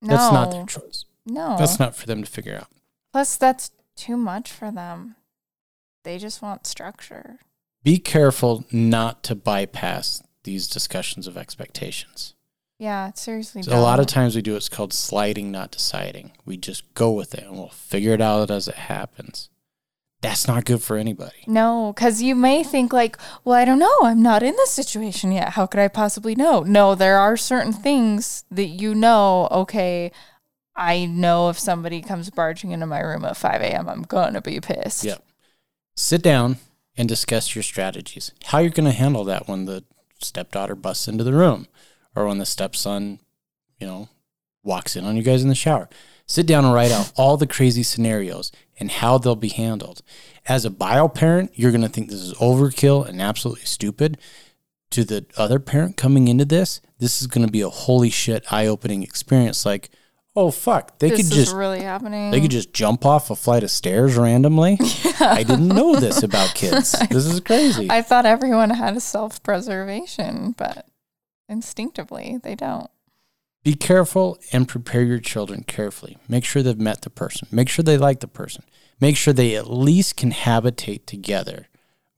[0.01, 0.17] No.
[0.17, 1.05] That's not their choice.
[1.25, 1.57] No.
[1.57, 2.67] That's not for them to figure out.
[3.13, 5.15] Plus, that's too much for them.
[6.05, 7.39] They just want structure.
[7.85, 12.35] Be careful not to bypass these discussions of expectations.
[12.79, 13.63] Yeah, seriously.
[13.63, 16.33] So a lot of times we do what's called sliding, not deciding.
[16.45, 19.49] We just go with it and we'll figure it out as it happens.
[20.21, 21.45] That's not good for anybody.
[21.47, 23.99] No, because you may think like, well, I don't know.
[24.03, 25.51] I'm not in this situation yet.
[25.51, 26.61] How could I possibly know?
[26.61, 29.49] No, there are certain things that you know.
[29.51, 30.13] Okay,
[30.77, 34.61] I know if somebody comes barging into my room at 5 a.m., I'm gonna be
[34.61, 35.05] pissed.
[35.05, 35.25] Yep.
[35.95, 36.57] Sit down
[36.97, 38.33] and discuss your strategies.
[38.47, 39.85] How you're going to handle that when the
[40.21, 41.67] stepdaughter busts into the room
[42.15, 43.19] or when the stepson,
[43.79, 44.09] you know,
[44.63, 45.89] walks in on you guys in the shower.
[46.27, 50.03] Sit down and write out all the crazy scenarios and how they'll be handled.
[50.47, 54.19] As a bio parent, you're going to think this is overkill and absolutely stupid.
[54.91, 58.45] To the other parent coming into this, this is going to be a holy shit
[58.53, 59.65] eye opening experience.
[59.65, 59.89] Like,
[60.35, 62.31] oh fuck, they this could is just really happening.
[62.31, 64.79] they could just jump off a flight of stairs randomly.
[65.21, 66.93] I didn't know this about kids.
[67.11, 67.89] This is crazy.
[67.91, 70.87] I thought everyone had a self preservation, but
[71.49, 72.91] instinctively they don't.
[73.65, 76.19] Be careful and prepare your children carefully.
[76.29, 77.47] Make sure they've met the person.
[77.53, 78.65] Make sure they like the person.
[79.01, 81.69] Make sure they at least can habitate together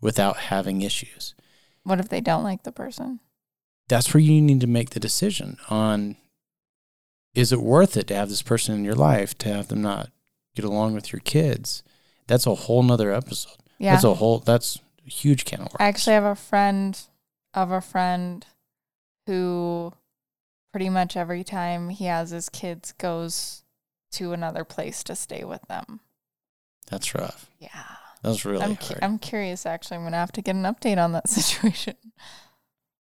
[0.01, 1.35] without having issues.
[1.83, 3.21] What if they don't like the person?
[3.89, 6.17] That's where you need to make the decision on
[7.35, 10.11] is it worth it to have this person in your life to have them not
[10.55, 11.82] get along with your kids?
[12.26, 13.57] That's a whole nother episode.
[13.78, 13.93] Yeah.
[13.93, 15.76] That's a whole that's a huge can of worms.
[15.80, 17.01] I actually have a friend
[17.53, 18.47] of a friend
[19.26, 19.93] who
[20.72, 23.62] pretty much every time he has his kids goes
[24.12, 26.01] to another place to stay with them.
[26.91, 27.51] That's rough.
[27.59, 27.68] Yeah.
[28.22, 28.99] That's really I'm, cu- hard.
[29.03, 29.97] I'm curious actually.
[29.97, 31.97] I'm going to have to get an update on that situation.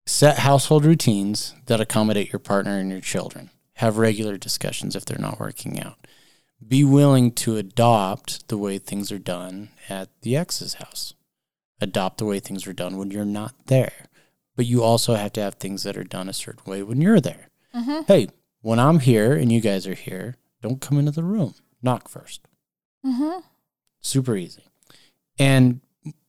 [0.06, 3.50] Set household routines that accommodate your partner and your children.
[3.74, 6.06] Have regular discussions if they're not working out.
[6.66, 11.14] Be willing to adopt the way things are done at the ex's house.
[11.80, 14.06] Adopt the way things are done when you're not there.
[14.56, 17.20] But you also have to have things that are done a certain way when you're
[17.20, 17.50] there.
[17.74, 18.02] Mm-hmm.
[18.06, 18.28] Hey,
[18.60, 21.54] when I'm here and you guys are here, don't come into the room.
[21.82, 22.46] Knock first.
[23.04, 23.40] Mm-hmm.
[24.00, 24.64] Super easy.
[25.38, 25.80] And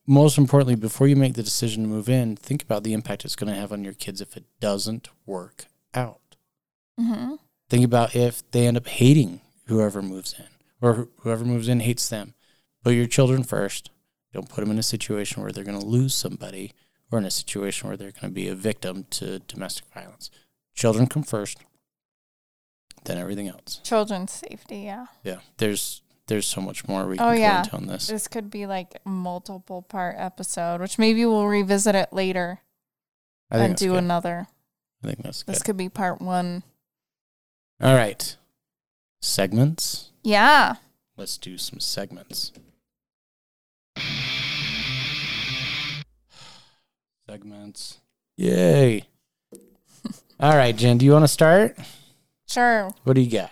[0.06, 3.36] most importantly, before you make the decision to move in, think about the impact it's
[3.36, 6.20] going to have on your kids if it doesn't work out.
[7.00, 7.34] Mm-hmm.
[7.68, 10.46] Think about if they end up hating whoever moves in
[10.80, 12.34] or whoever moves in hates them.
[12.84, 13.90] Put your children first.
[14.32, 16.72] Don't put them in a situation where they're going to lose somebody
[17.10, 20.30] or in a situation where they're going to be a victim to domestic violence.
[20.74, 21.58] Children come first,
[23.04, 23.80] then everything else.
[23.82, 25.06] Children's safety, yeah.
[25.24, 25.38] Yeah.
[25.58, 27.64] There's there's so much more we Oh, can yeah.
[27.72, 28.08] on this.
[28.08, 32.60] This could be like a multiple part episode, which maybe we'll revisit it later
[33.50, 33.98] I think and do good.
[33.98, 34.48] another.
[35.02, 35.54] I think that's good.
[35.54, 36.62] This could be part one.
[37.80, 38.36] All right.
[39.20, 40.10] Segments.
[40.22, 40.76] Yeah.
[41.16, 42.52] Let's do some segments.
[47.28, 48.00] Segments.
[48.36, 49.04] Yay.
[50.40, 51.76] All right, Jen, do you want to start?
[52.46, 52.90] Sure.
[53.04, 53.50] What do you got?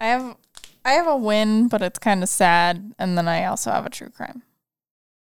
[0.00, 0.36] I have
[0.84, 3.90] I have a win, but it's kind of sad, and then I also have a
[3.90, 4.42] true crime.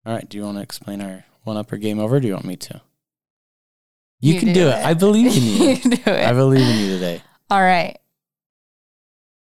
[0.06, 2.16] All right, do you want to explain our one up or game over?
[2.16, 2.82] Or do you want me to?
[4.20, 4.80] You, You can do do it.
[4.80, 4.86] it.
[4.86, 5.70] I believe in you.
[5.70, 6.26] you can do it.
[6.28, 7.22] I believe in you today.
[7.52, 8.00] All right.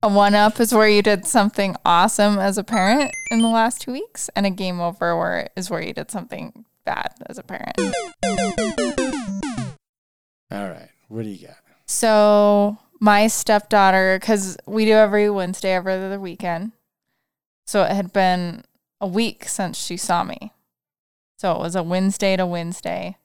[0.06, 3.82] A one up is where you did something awesome as a parent in the last
[3.82, 7.44] two weeks, and a game over where is where you did something bad as a
[7.44, 7.74] parent.
[10.52, 10.90] All right.
[11.08, 11.58] What do you got?
[11.88, 16.74] So my stepdaughter, because we do every Wednesday every other weekend.
[17.66, 18.64] So it had been
[19.02, 20.54] a week since she saw me.
[21.40, 23.18] So it was a Wednesday to Wednesday.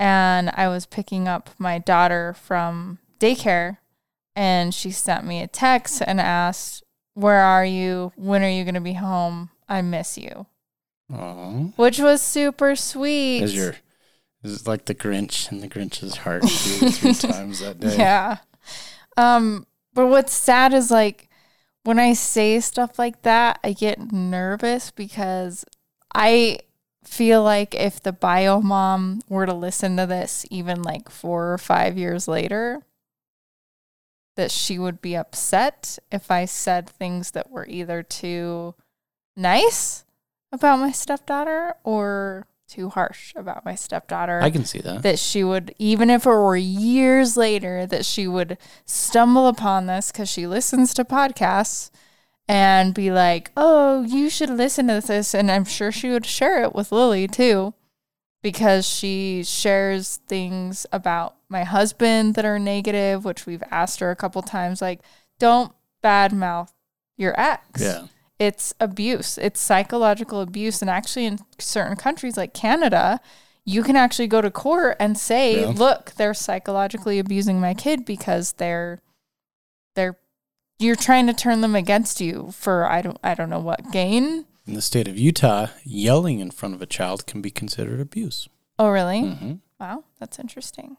[0.00, 3.76] And I was picking up my daughter from daycare
[4.36, 6.82] and she sent me a text and asked,
[7.14, 8.12] Where are you?
[8.16, 9.50] When are you going to be home?
[9.68, 10.46] I miss you.
[11.12, 13.42] Oh, Which was super sweet.
[13.42, 13.76] is your
[14.42, 17.96] is like the Grinch and the Grinch's heart three times that day?
[17.96, 18.38] Yeah.
[19.16, 21.28] Um, but what's sad is like
[21.84, 25.64] when I say stuff like that, I get nervous because
[26.14, 26.58] I
[27.04, 31.58] feel like if the bio mom were to listen to this even like four or
[31.58, 32.82] five years later,
[34.36, 38.74] that she would be upset if I said things that were either too
[39.36, 40.04] nice
[40.52, 45.02] about my stepdaughter or too harsh about my stepdaughter I can see that.
[45.02, 48.56] that she would even if it were years later that she would
[48.86, 51.90] stumble upon this because she listens to podcasts
[52.48, 56.62] and be like oh you should listen to this and i'm sure she would share
[56.62, 57.74] it with lily too
[58.44, 64.16] because she shares things about my husband that are negative which we've asked her a
[64.16, 65.00] couple times like
[65.40, 65.72] don't
[66.04, 66.70] badmouth
[67.16, 68.06] your ex Yeah.
[68.38, 69.38] it's abuse.
[69.38, 70.80] It's psychological abuse.
[70.82, 73.20] And actually, in certain countries like Canada,
[73.64, 75.68] you can actually go to court and say, Yeah.
[75.68, 79.00] "Look, they're psychologically abusing my kid because they're
[79.94, 80.16] they're
[80.80, 84.44] you're trying to turn them against you for I don't I don't know what gain."
[84.66, 88.48] In the state of Utah, yelling in front of a child can be considered abuse.
[88.78, 89.20] Oh, really?
[89.20, 90.96] hmm Wow, that's interesting.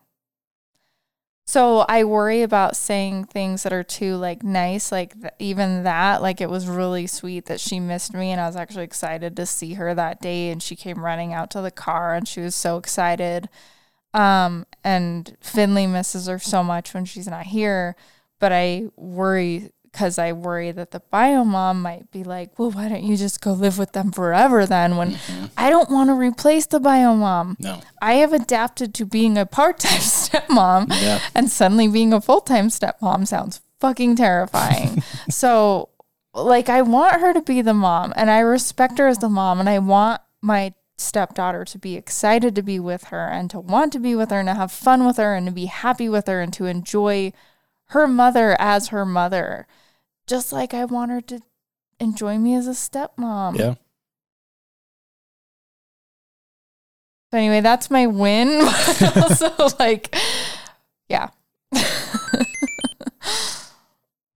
[1.47, 6.22] So I worry about saying things that are too like nice, like th- even that.
[6.22, 9.45] Like it was really sweet that she missed me, and I was actually excited to
[9.45, 10.49] see her that day.
[10.49, 13.47] And she came running out to the car, and she was so excited.
[14.13, 17.95] Um, and Finley misses her so much when she's not here,
[18.39, 22.89] but I worry because I worry that the bio mom might be like, "Well, why
[22.89, 25.46] don't you just go live with them forever then?" When mm-hmm.
[25.58, 27.56] I don't want to replace the bio mom.
[27.62, 27.80] No.
[28.02, 31.22] I have adapted to being a part time stepmom, Yeah.
[31.34, 35.02] and suddenly being a full time stepmom sounds fucking terrifying.
[35.30, 35.88] so,
[36.34, 39.62] like, I want her to be the mom, and I respect her as the mom,
[39.62, 43.93] and I want my stepdaughter to be excited to be with her and to want
[43.93, 46.28] to be with her and to have fun with her and to be happy with
[46.28, 47.32] her and to enjoy
[47.89, 49.68] her mother as her mother.
[50.28, 51.39] Just like I want her to
[51.99, 53.57] enjoy me as a stepmom.
[53.57, 53.76] Yeah.
[57.32, 58.61] So anyway, that's my win.
[58.99, 60.15] But also, like,
[61.09, 61.30] yeah.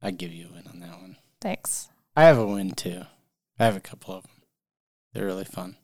[0.02, 1.18] I give you a win on that one.
[1.40, 1.90] Thanks.
[2.16, 3.04] I have a win too.
[3.58, 4.32] I have a couple of them.
[5.14, 5.78] They're really fun.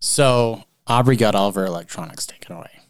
[0.00, 2.80] So Aubrey got all of her electronics taken away.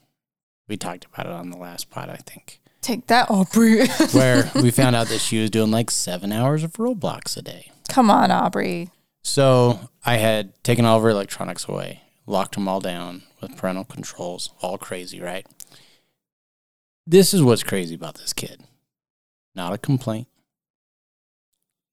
[0.67, 3.87] We talked about it on the last pod, I think, Take that, Aubrey.
[4.13, 7.71] where we found out that she was doing like seven hours of Roblox a day.
[7.89, 8.91] Come on, Aubrey.
[9.23, 13.85] So I had taken all of her electronics away, locked them all down with parental
[13.85, 15.47] controls, all crazy, right?
[17.07, 18.65] This is what's crazy about this kid.
[19.55, 20.27] Not a complaint,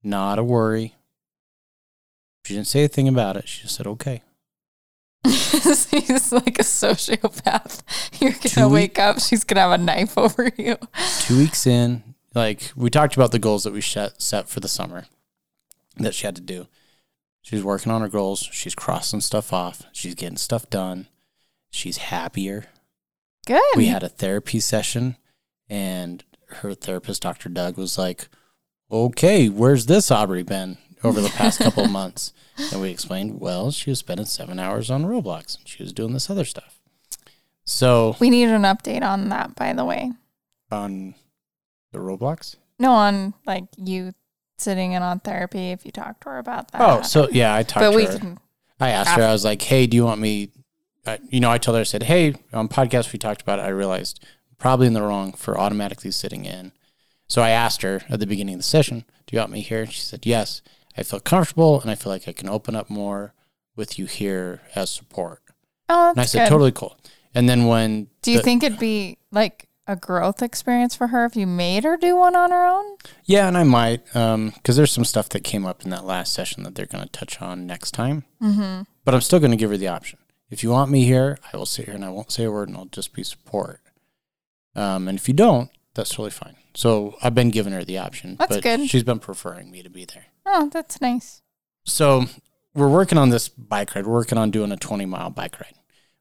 [0.02, 0.96] not a worry.
[2.46, 3.48] She didn't say a thing about it.
[3.48, 4.24] She just said, okay.
[5.26, 7.82] He's like a sociopath.
[8.22, 9.20] You're gonna week- wake up.
[9.20, 10.78] She's gonna have a knife over you.
[11.22, 14.68] Two weeks in, like we talked about the goals that we set, set for the
[14.68, 15.06] summer
[15.98, 16.68] that she had to do.
[17.42, 18.48] She's working on her goals.
[18.52, 19.84] She's crossing stuff off.
[19.92, 21.08] She's getting stuff done.
[21.72, 22.66] She's happier.
[23.48, 23.62] Good.
[23.76, 25.18] we had a therapy session
[25.68, 26.24] and
[26.62, 28.28] her therapist dr doug was like
[28.92, 32.34] okay where's this aubrey been over the past couple of months
[32.72, 36.14] and we explained well she was spending seven hours on roblox and she was doing
[36.14, 36.80] this other stuff
[37.66, 40.12] so we needed an update on that, by the way.
[40.72, 41.14] on
[41.92, 44.14] the roblox No, on like you
[44.58, 45.70] sitting in on therapy.
[45.72, 46.82] If you talked to her about that.
[46.82, 48.40] oh so yeah i talked but to we can.
[48.80, 50.50] i asked her i was like hey do you want me
[51.06, 53.64] uh, you know i told her i said hey on podcast we talked about it
[53.64, 54.24] i realized
[54.58, 56.72] probably in the wrong for automatically sitting in
[57.30, 59.84] So I asked her at the beginning of the session, Do you want me here?
[59.84, 60.62] And she said, Yes.
[60.98, 63.34] I feel comfortable and I feel like I can open up more
[63.76, 65.42] with you here as support.
[65.88, 66.50] Oh, And I said, good.
[66.50, 66.98] Totally cool.
[67.34, 71.26] And then when Do you the- think it'd be like a growth experience for her
[71.26, 72.98] if you made her do one on her own?
[73.26, 76.64] Yeah, and I might, because there's some stuff that came up in that last session
[76.64, 78.26] that they're going to touch on next time.
[78.42, 78.84] Mm-hmm.
[79.06, 80.20] But I'm still going to give her the option.
[80.50, 82.70] If you want me here, I will sit here and I won't say a word
[82.70, 83.82] and I'll just be support.
[84.76, 86.56] Um, and if you don't, that's totally fine.
[86.76, 88.36] So I've been giving her the option.
[88.38, 88.90] That's but good.
[88.90, 90.26] She's been preferring me to be there.
[90.46, 91.42] Oh, that's nice.
[91.86, 92.26] So
[92.74, 94.06] we're working on this bike ride.
[94.06, 95.76] We're working on doing a 20 mile bike ride,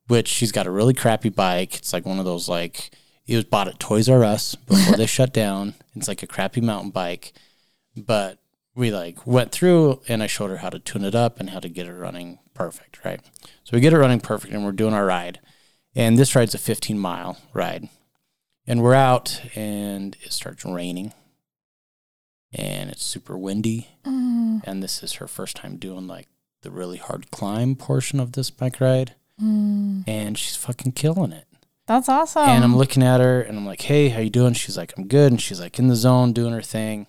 [0.07, 1.77] which she's got a really crappy bike.
[1.77, 2.91] It's like one of those like
[3.27, 5.75] it was bought at Toys R Us before they shut down.
[5.95, 7.33] It's like a crappy mountain bike,
[7.97, 8.39] but
[8.75, 11.61] we like went through and I showed her how to tune it up and how
[11.61, 13.21] to get it running perfect, right?
[13.65, 15.41] So we get it running perfect and we're doing our ride.
[15.95, 17.89] And this ride's a 15 mile ride.
[18.67, 21.13] And we're out and it starts raining.
[22.53, 23.89] And it's super windy.
[24.07, 26.29] Mm, and this is her first time doing like
[26.63, 29.15] the really hard climb portion of this bike ride.
[29.41, 30.03] Mm.
[30.09, 31.45] and she's fucking killing it.
[31.87, 32.49] That's awesome.
[32.49, 34.53] and i'm looking at her and i'm like hey how you doing?
[34.55, 35.31] She's like i'm good.
[35.31, 37.07] And she's like in the zone doing her thing.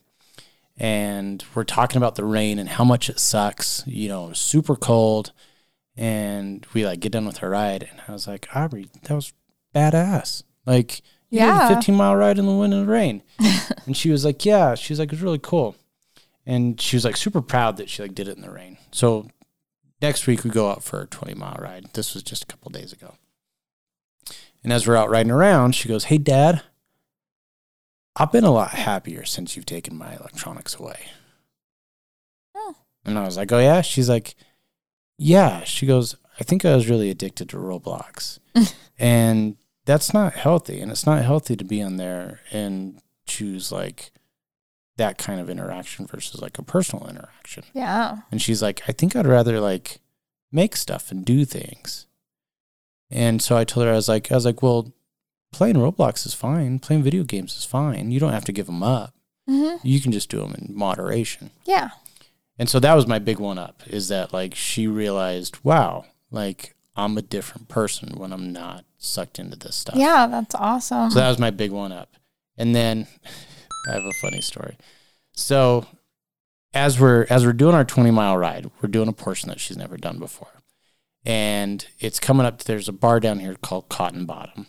[0.77, 3.83] And we're talking about the rain and how much it sucks.
[3.87, 5.31] You know it was super cold.
[5.97, 7.87] And we like get done with her ride.
[7.89, 9.33] And i was like aubrey that was
[9.75, 10.43] badass.
[10.65, 11.67] Like you Yeah.
[11.67, 13.21] did a 15 mile ride in the wind and the rain.
[13.85, 14.75] And she was like yeah.
[14.75, 15.75] She's like it's really cool.
[16.45, 18.77] And she was like super proud that she like did it in the rain.
[18.91, 19.29] So
[20.01, 21.87] next week we go out for a 20 mile ride.
[21.93, 23.15] This was just a couple days ago.
[24.63, 26.61] And as we're out riding around she goes hey dad
[28.15, 30.99] i've been a lot happier since you've taken my electronics away.
[32.55, 32.75] Oh.
[33.05, 33.81] and i was like oh yeah?
[33.81, 34.35] She's like
[35.17, 35.63] yeah.
[35.63, 38.39] She goes i think i was really addicted to roblox.
[39.01, 39.55] And
[39.89, 44.11] that's not healthy and it's not healthy to be in there and choose like
[44.97, 47.63] that kind of interaction versus like a personal interaction.
[47.73, 48.17] Yeah.
[48.31, 49.99] and she's like i think i'd rather like
[50.51, 52.05] make stuff and do things.
[53.09, 54.93] And so i told her i was like i was like well
[55.51, 56.77] playing roblox is fine.
[56.77, 58.11] Playing video games is fine.
[58.11, 59.15] You don't have to give them up.
[59.47, 61.49] Hmm you can just do them in moderation.
[61.65, 61.89] Yeah.
[62.59, 66.75] And so that was my big one up is that like she realized, wow, like
[66.95, 69.95] I'm a different person when I'm not sucked into this stuff.
[69.95, 71.09] Yeah, that's awesome.
[71.09, 72.15] So that was my big one up.
[72.57, 73.07] And then
[73.89, 74.77] I have a funny story.
[75.33, 75.87] So
[76.73, 79.77] as we're as we're doing our 20 mile ride, we're doing a portion that she's
[79.77, 80.61] never done before.
[81.25, 84.67] And it's coming up there's a bar down here called Cotton Bottom.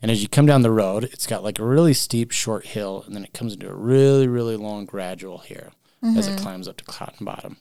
[0.00, 3.02] And as you come down the road, it's got like a really steep short hill
[3.06, 5.72] and then it comes into a really really long gradual here
[6.16, 6.42] as it mm-hmm.
[6.42, 7.56] climbs up to Cotton Bottom.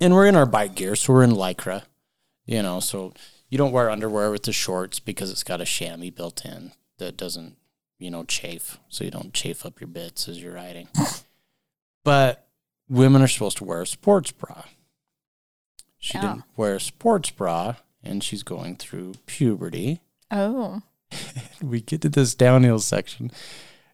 [0.00, 1.82] And we're in our bike gear, so we're in lycra,
[2.46, 3.12] you know, so
[3.54, 7.16] you don't wear underwear with the shorts because it's got a chamois built in that
[7.16, 7.54] doesn't,
[8.00, 10.88] you know, chafe, so you don't chafe up your bits as you're riding.
[12.04, 12.48] but
[12.88, 14.64] women are supposed to wear a sports bra.
[16.00, 16.22] She Yeah.
[16.22, 20.00] didn't wear a sports bra, and she's going through puberty
[20.32, 20.82] oh.
[21.62, 23.30] we get to this downhill section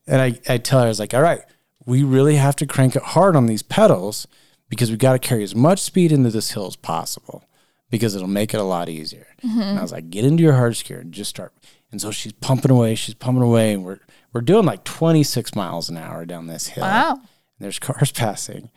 [0.07, 1.43] and I, I tell her, I was like, all right,
[1.85, 4.27] we really have to crank it hard on these pedals
[4.71, 7.45] because we got to carry as much speed into this hill as possible
[7.91, 9.27] because it'll make it a lot easier.
[9.43, 9.83] And I mm-hmm.
[9.83, 11.53] was like, get into your hard gear and just start.
[11.93, 13.99] And so she's pumping away, she's pumping away, and we're
[14.33, 16.85] we're doing like 26 miles an hour down this hill.
[16.85, 17.15] Wow.
[17.15, 17.23] And
[17.59, 18.71] there's cars passing.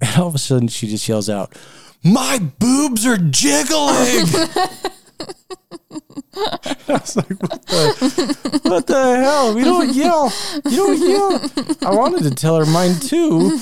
[0.00, 1.56] And all of a sudden she just yells out,
[2.02, 4.26] My boobs are jiggling.
[6.32, 9.54] I was like, what the, what the hell?
[9.54, 10.32] We don't yell.
[10.64, 11.50] You don't yell.
[11.82, 13.50] I wanted to tell her mine too.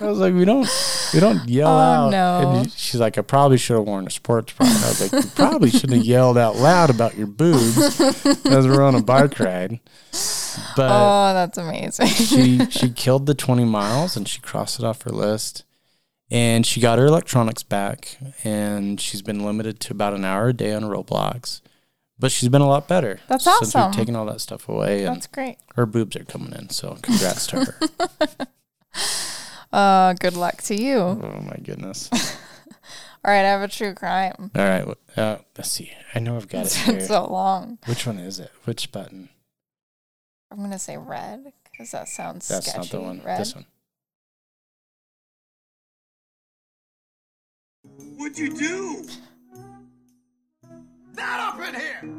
[0.00, 0.68] I was like, we don't,
[1.12, 2.10] we don't yell Oh, out.
[2.10, 2.50] no.
[2.60, 4.66] And she's like, I probably should have worn a sports bra.
[4.66, 8.66] And I was like, you probably shouldn't have yelled out loud about your boobs as
[8.66, 9.80] we're on a bike ride.
[10.76, 12.06] But oh, that's amazing.
[12.06, 15.64] she she killed the 20 miles and she crossed it off her list
[16.30, 20.52] and she got her electronics back and she's been limited to about an hour a
[20.52, 21.60] day on roblox
[22.18, 23.90] but she's been a lot better That's since awesome.
[23.90, 25.56] we've taken all that stuff away and that's great.
[25.76, 27.76] her boobs are coming in so congrats to her
[29.72, 30.98] Uh, good luck to you.
[30.98, 32.08] Oh my goodness
[33.24, 34.52] All right, I have a true crime.
[34.54, 37.78] all right uh, let's see i know i've got it It's here been so long.
[37.86, 39.30] which one is it which button
[40.50, 42.78] I'm gonna say red because that sounds that's sketchy.
[42.78, 43.40] not the one Red.
[43.40, 43.64] this one
[48.16, 49.06] What'd you do?
[51.16, 52.14] Not up in here!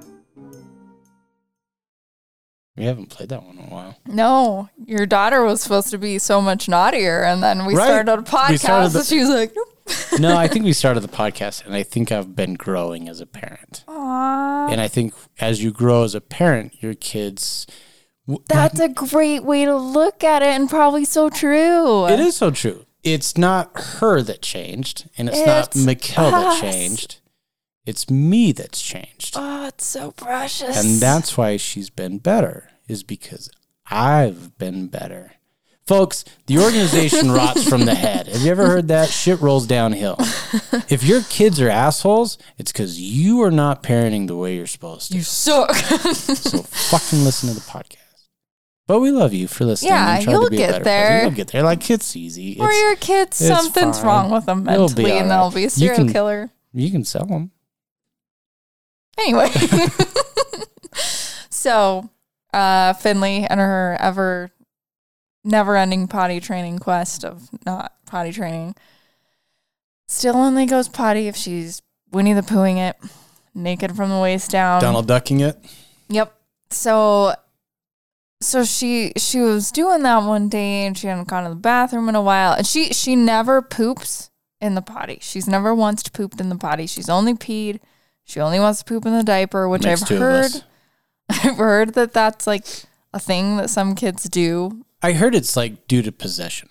[2.78, 6.20] we haven't played that one in a while No, your daughter was supposed to be
[6.20, 7.86] so much naughtier, and then we Right.
[7.86, 9.72] started a podcast, We started the- and she was like, nope.
[10.20, 13.26] no i think we started the podcast and i think i've been growing as a
[13.28, 17.68] parent Aw, And I think as you grow as a parent, your kids.
[18.28, 22.08] w- that's a great way to look at it, and probably so true.
[22.08, 22.86] It is so true.
[23.06, 27.20] It's not her that changed, and it's, not It's Mikkel that changed.
[27.86, 29.36] It's me that's changed.
[29.38, 30.76] Oh, it's so precious.
[30.84, 33.50] And that's why she's been better, is because
[33.90, 35.34] I've been better.
[35.86, 38.28] Folks, the organization rots from the head.
[38.28, 39.10] Have you ever heard that?
[39.10, 40.16] Shit rolls downhill.
[40.90, 45.12] If your kids are assholes, it's because you are not parenting the way you're supposed
[45.12, 45.18] to.
[45.18, 45.76] you suck.
[45.76, 47.98] So fucking listen to the podcast.
[48.88, 49.92] But we love you for listening.
[49.94, 51.08] Yeah, and trying you'll to be get a better there.
[51.10, 51.26] Person.
[51.28, 51.64] You'll get there.
[51.64, 52.58] Like it's easy.
[52.60, 54.06] or It's- your kids, something's fine.
[54.06, 56.50] wrong with them It'll be mentally, and all they'll be a serial You can- killer.
[56.74, 57.52] you can sell them.
[59.18, 59.50] Anyway,
[61.50, 62.10] so
[62.54, 64.52] uh, Finley and her ever
[65.44, 68.76] never ending potty training quest of not potty training
[70.08, 71.82] still only goes potty if she's
[72.12, 72.98] Winnie the Poohing it,
[73.54, 74.82] naked from the waist down.
[74.82, 75.58] Donald ducking it.
[76.10, 76.34] Yep.
[76.70, 77.34] So
[78.42, 82.10] so she she was doing that one day and she hadn't gone to the bathroom
[82.10, 84.30] in a while and she she never poops
[84.62, 85.20] in the potty.
[85.22, 86.88] She's never once pooped in the potty.
[86.88, 87.80] She's only peed.
[88.24, 90.52] She only wants to poop in the diaper, which Makes I've heard.
[91.30, 92.66] I've heard that that's like
[93.14, 94.84] a thing that some kids do.
[95.02, 96.70] I heard it's like due to possession.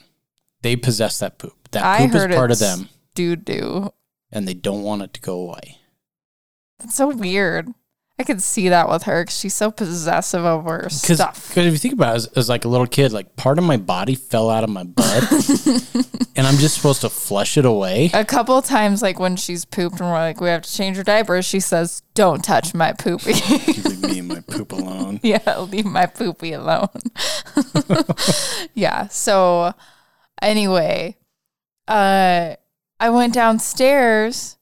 [0.62, 1.68] They possess that poop.
[1.70, 3.92] That I poop is part of them, Do do.
[4.32, 5.78] and they don't want it to go away.
[6.78, 7.68] That's so weird.
[8.16, 11.56] I could see that with her because she's so possessive over her Because stuff.
[11.56, 13.76] if you think about it, as, as like a little kid, like part of my
[13.76, 15.22] body fell out of my butt,
[16.36, 18.10] and I'm just supposed to flush it away.
[18.14, 21.02] A couple times, like when she's pooped and we're like, we have to change her
[21.02, 23.32] diapers, she says, Don't touch my poopy.
[23.66, 25.18] Leave me and my poop alone.
[25.24, 26.88] yeah, leave my poopy alone.
[28.74, 29.08] yeah.
[29.08, 29.74] So
[30.40, 31.16] anyway,
[31.88, 32.54] uh
[33.00, 34.56] I went downstairs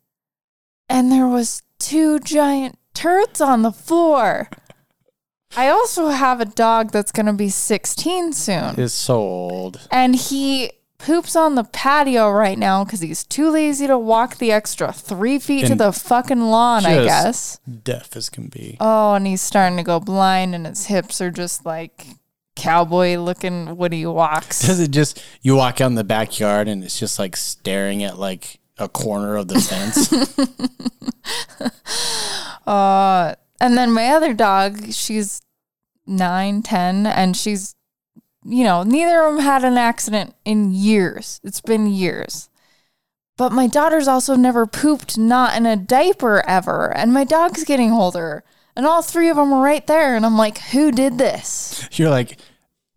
[0.88, 4.49] and there was two giant turds on the floor.
[5.57, 8.74] I also have a dog that's gonna be 16 soon.
[8.78, 9.86] It's so old.
[9.90, 14.53] And he poops on the patio right now because he's too lazy to walk the
[14.53, 17.59] extra three feet to And the fucking lawn, I just- guess.
[17.84, 18.76] Deaf as can be.
[18.80, 22.07] Oh, and he's starting to go blind, and his hips are just like
[22.55, 24.61] cowboy looking Woody walks.
[24.66, 28.18] Does it just you walk out in the backyard and it's just like staring at
[28.18, 30.12] like a corner of the fence?
[32.66, 35.42] Uh, and then my other dog, she's
[36.06, 37.74] nine, ten, and she's,
[38.44, 41.40] you know, neither of them had an accident in years.
[41.44, 42.48] It's been years.
[43.36, 46.96] But my daughter's also never pooped not in a diaper ever.
[46.96, 48.44] And my dog's getting older.
[48.76, 50.14] And all three of them are right there.
[50.14, 51.88] And I'm like, who did this?
[51.92, 52.38] You're like,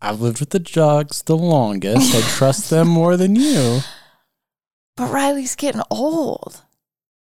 [0.00, 2.14] I've lived with the dogs the longest.
[2.14, 3.80] I trust them more than you.
[4.96, 6.62] But Riley's getting old.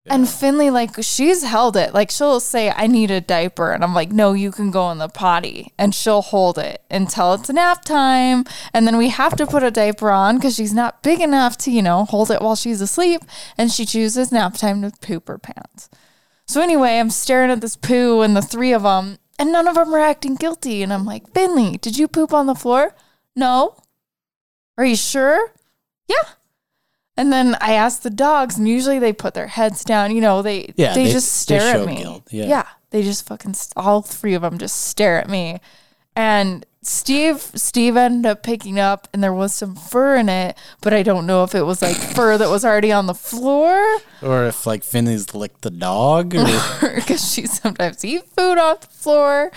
[0.06, 1.94] And Finley, like, she's held it.
[1.94, 3.70] Like, she'll say, I need a diaper.
[3.70, 5.72] And I'm like, no, you can go in the potty.
[5.78, 8.44] And she'll hold it until it's nap time.
[8.72, 11.70] And then we have to put a diaper on because she's not big enough to,
[11.70, 13.22] you know, hold it while she's asleep.
[13.56, 15.88] And she chooses nap time to poop her pants.
[16.46, 19.76] So, anyway, I'm staring at this poo and the three of them, and none of
[19.76, 20.82] them are acting guilty.
[20.82, 22.96] And I'm like, Finley, did you poop on the floor?
[23.36, 23.76] No.
[24.76, 25.52] Are you sure?
[26.08, 26.24] Yeah.
[27.20, 30.14] And then I asked the dogs, and usually they put their heads down.
[30.14, 31.96] You know, they Yeah, they, they- just they stare show at me.
[31.96, 32.66] guilt, yeah.
[32.90, 35.60] they just fucking all three of them just stare at me.
[36.16, 40.94] And Steve Steve ended up picking up, and there was some fur in it, but
[40.94, 43.76] I don't know if it was like fur that was already on the floor,
[44.22, 46.46] Or if like Finley's licked the dog or
[46.94, 49.52] because she sometimes eat food off the floor.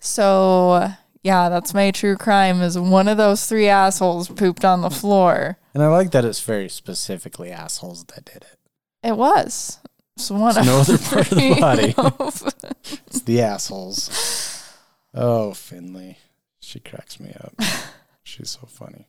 [0.00, 0.88] So
[1.22, 2.60] yeah, that's my true crime.
[2.60, 5.58] Is one of those three assholes pooped on the floor.
[5.78, 8.58] And I like that it's very specifically assholes that did it.
[9.04, 9.78] It was.
[10.16, 11.94] It's one It's of no other part of the body.
[13.06, 14.74] It's the assholes.
[15.14, 16.18] Oh, Finley.
[16.58, 17.54] She cracks me up.
[18.24, 19.06] She's so funny.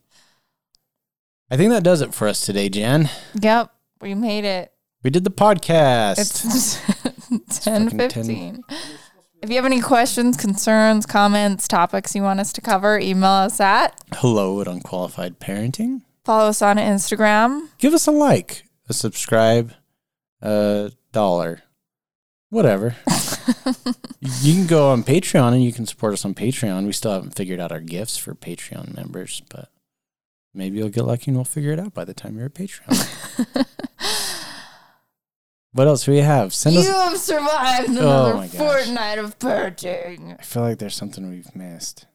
[1.50, 3.10] I think that does it for us today, Jen.
[3.42, 4.72] yep, we made it.
[5.02, 6.20] We did the podcast.
[6.20, 8.64] It's 10 fucking 10.
[9.42, 13.60] If you have any questions, concerns, comments, topics you want us to cover, email us
[13.60, 14.00] at.
[14.14, 16.02] Hello at Unqualified Parenting.
[16.30, 17.70] Follow us on Instagram.
[17.80, 19.74] Give us a like, a subscribe,
[20.44, 21.64] a dollar,
[22.52, 22.96] whatever.
[24.20, 26.86] you can go on Patreon and you can support us on Patreon.
[26.86, 29.72] We still haven't figured out our gifts for Patreon members, but
[30.54, 33.66] maybe you'll get lucky and we'll figure it out by the time you're a Patreon.
[35.74, 36.54] what else do we have?
[36.54, 36.88] Send you us.
[36.90, 38.50] have survived Oh another gosh.
[38.52, 40.36] fortnight of purging.
[40.40, 42.06] I feel like there's something we've missed.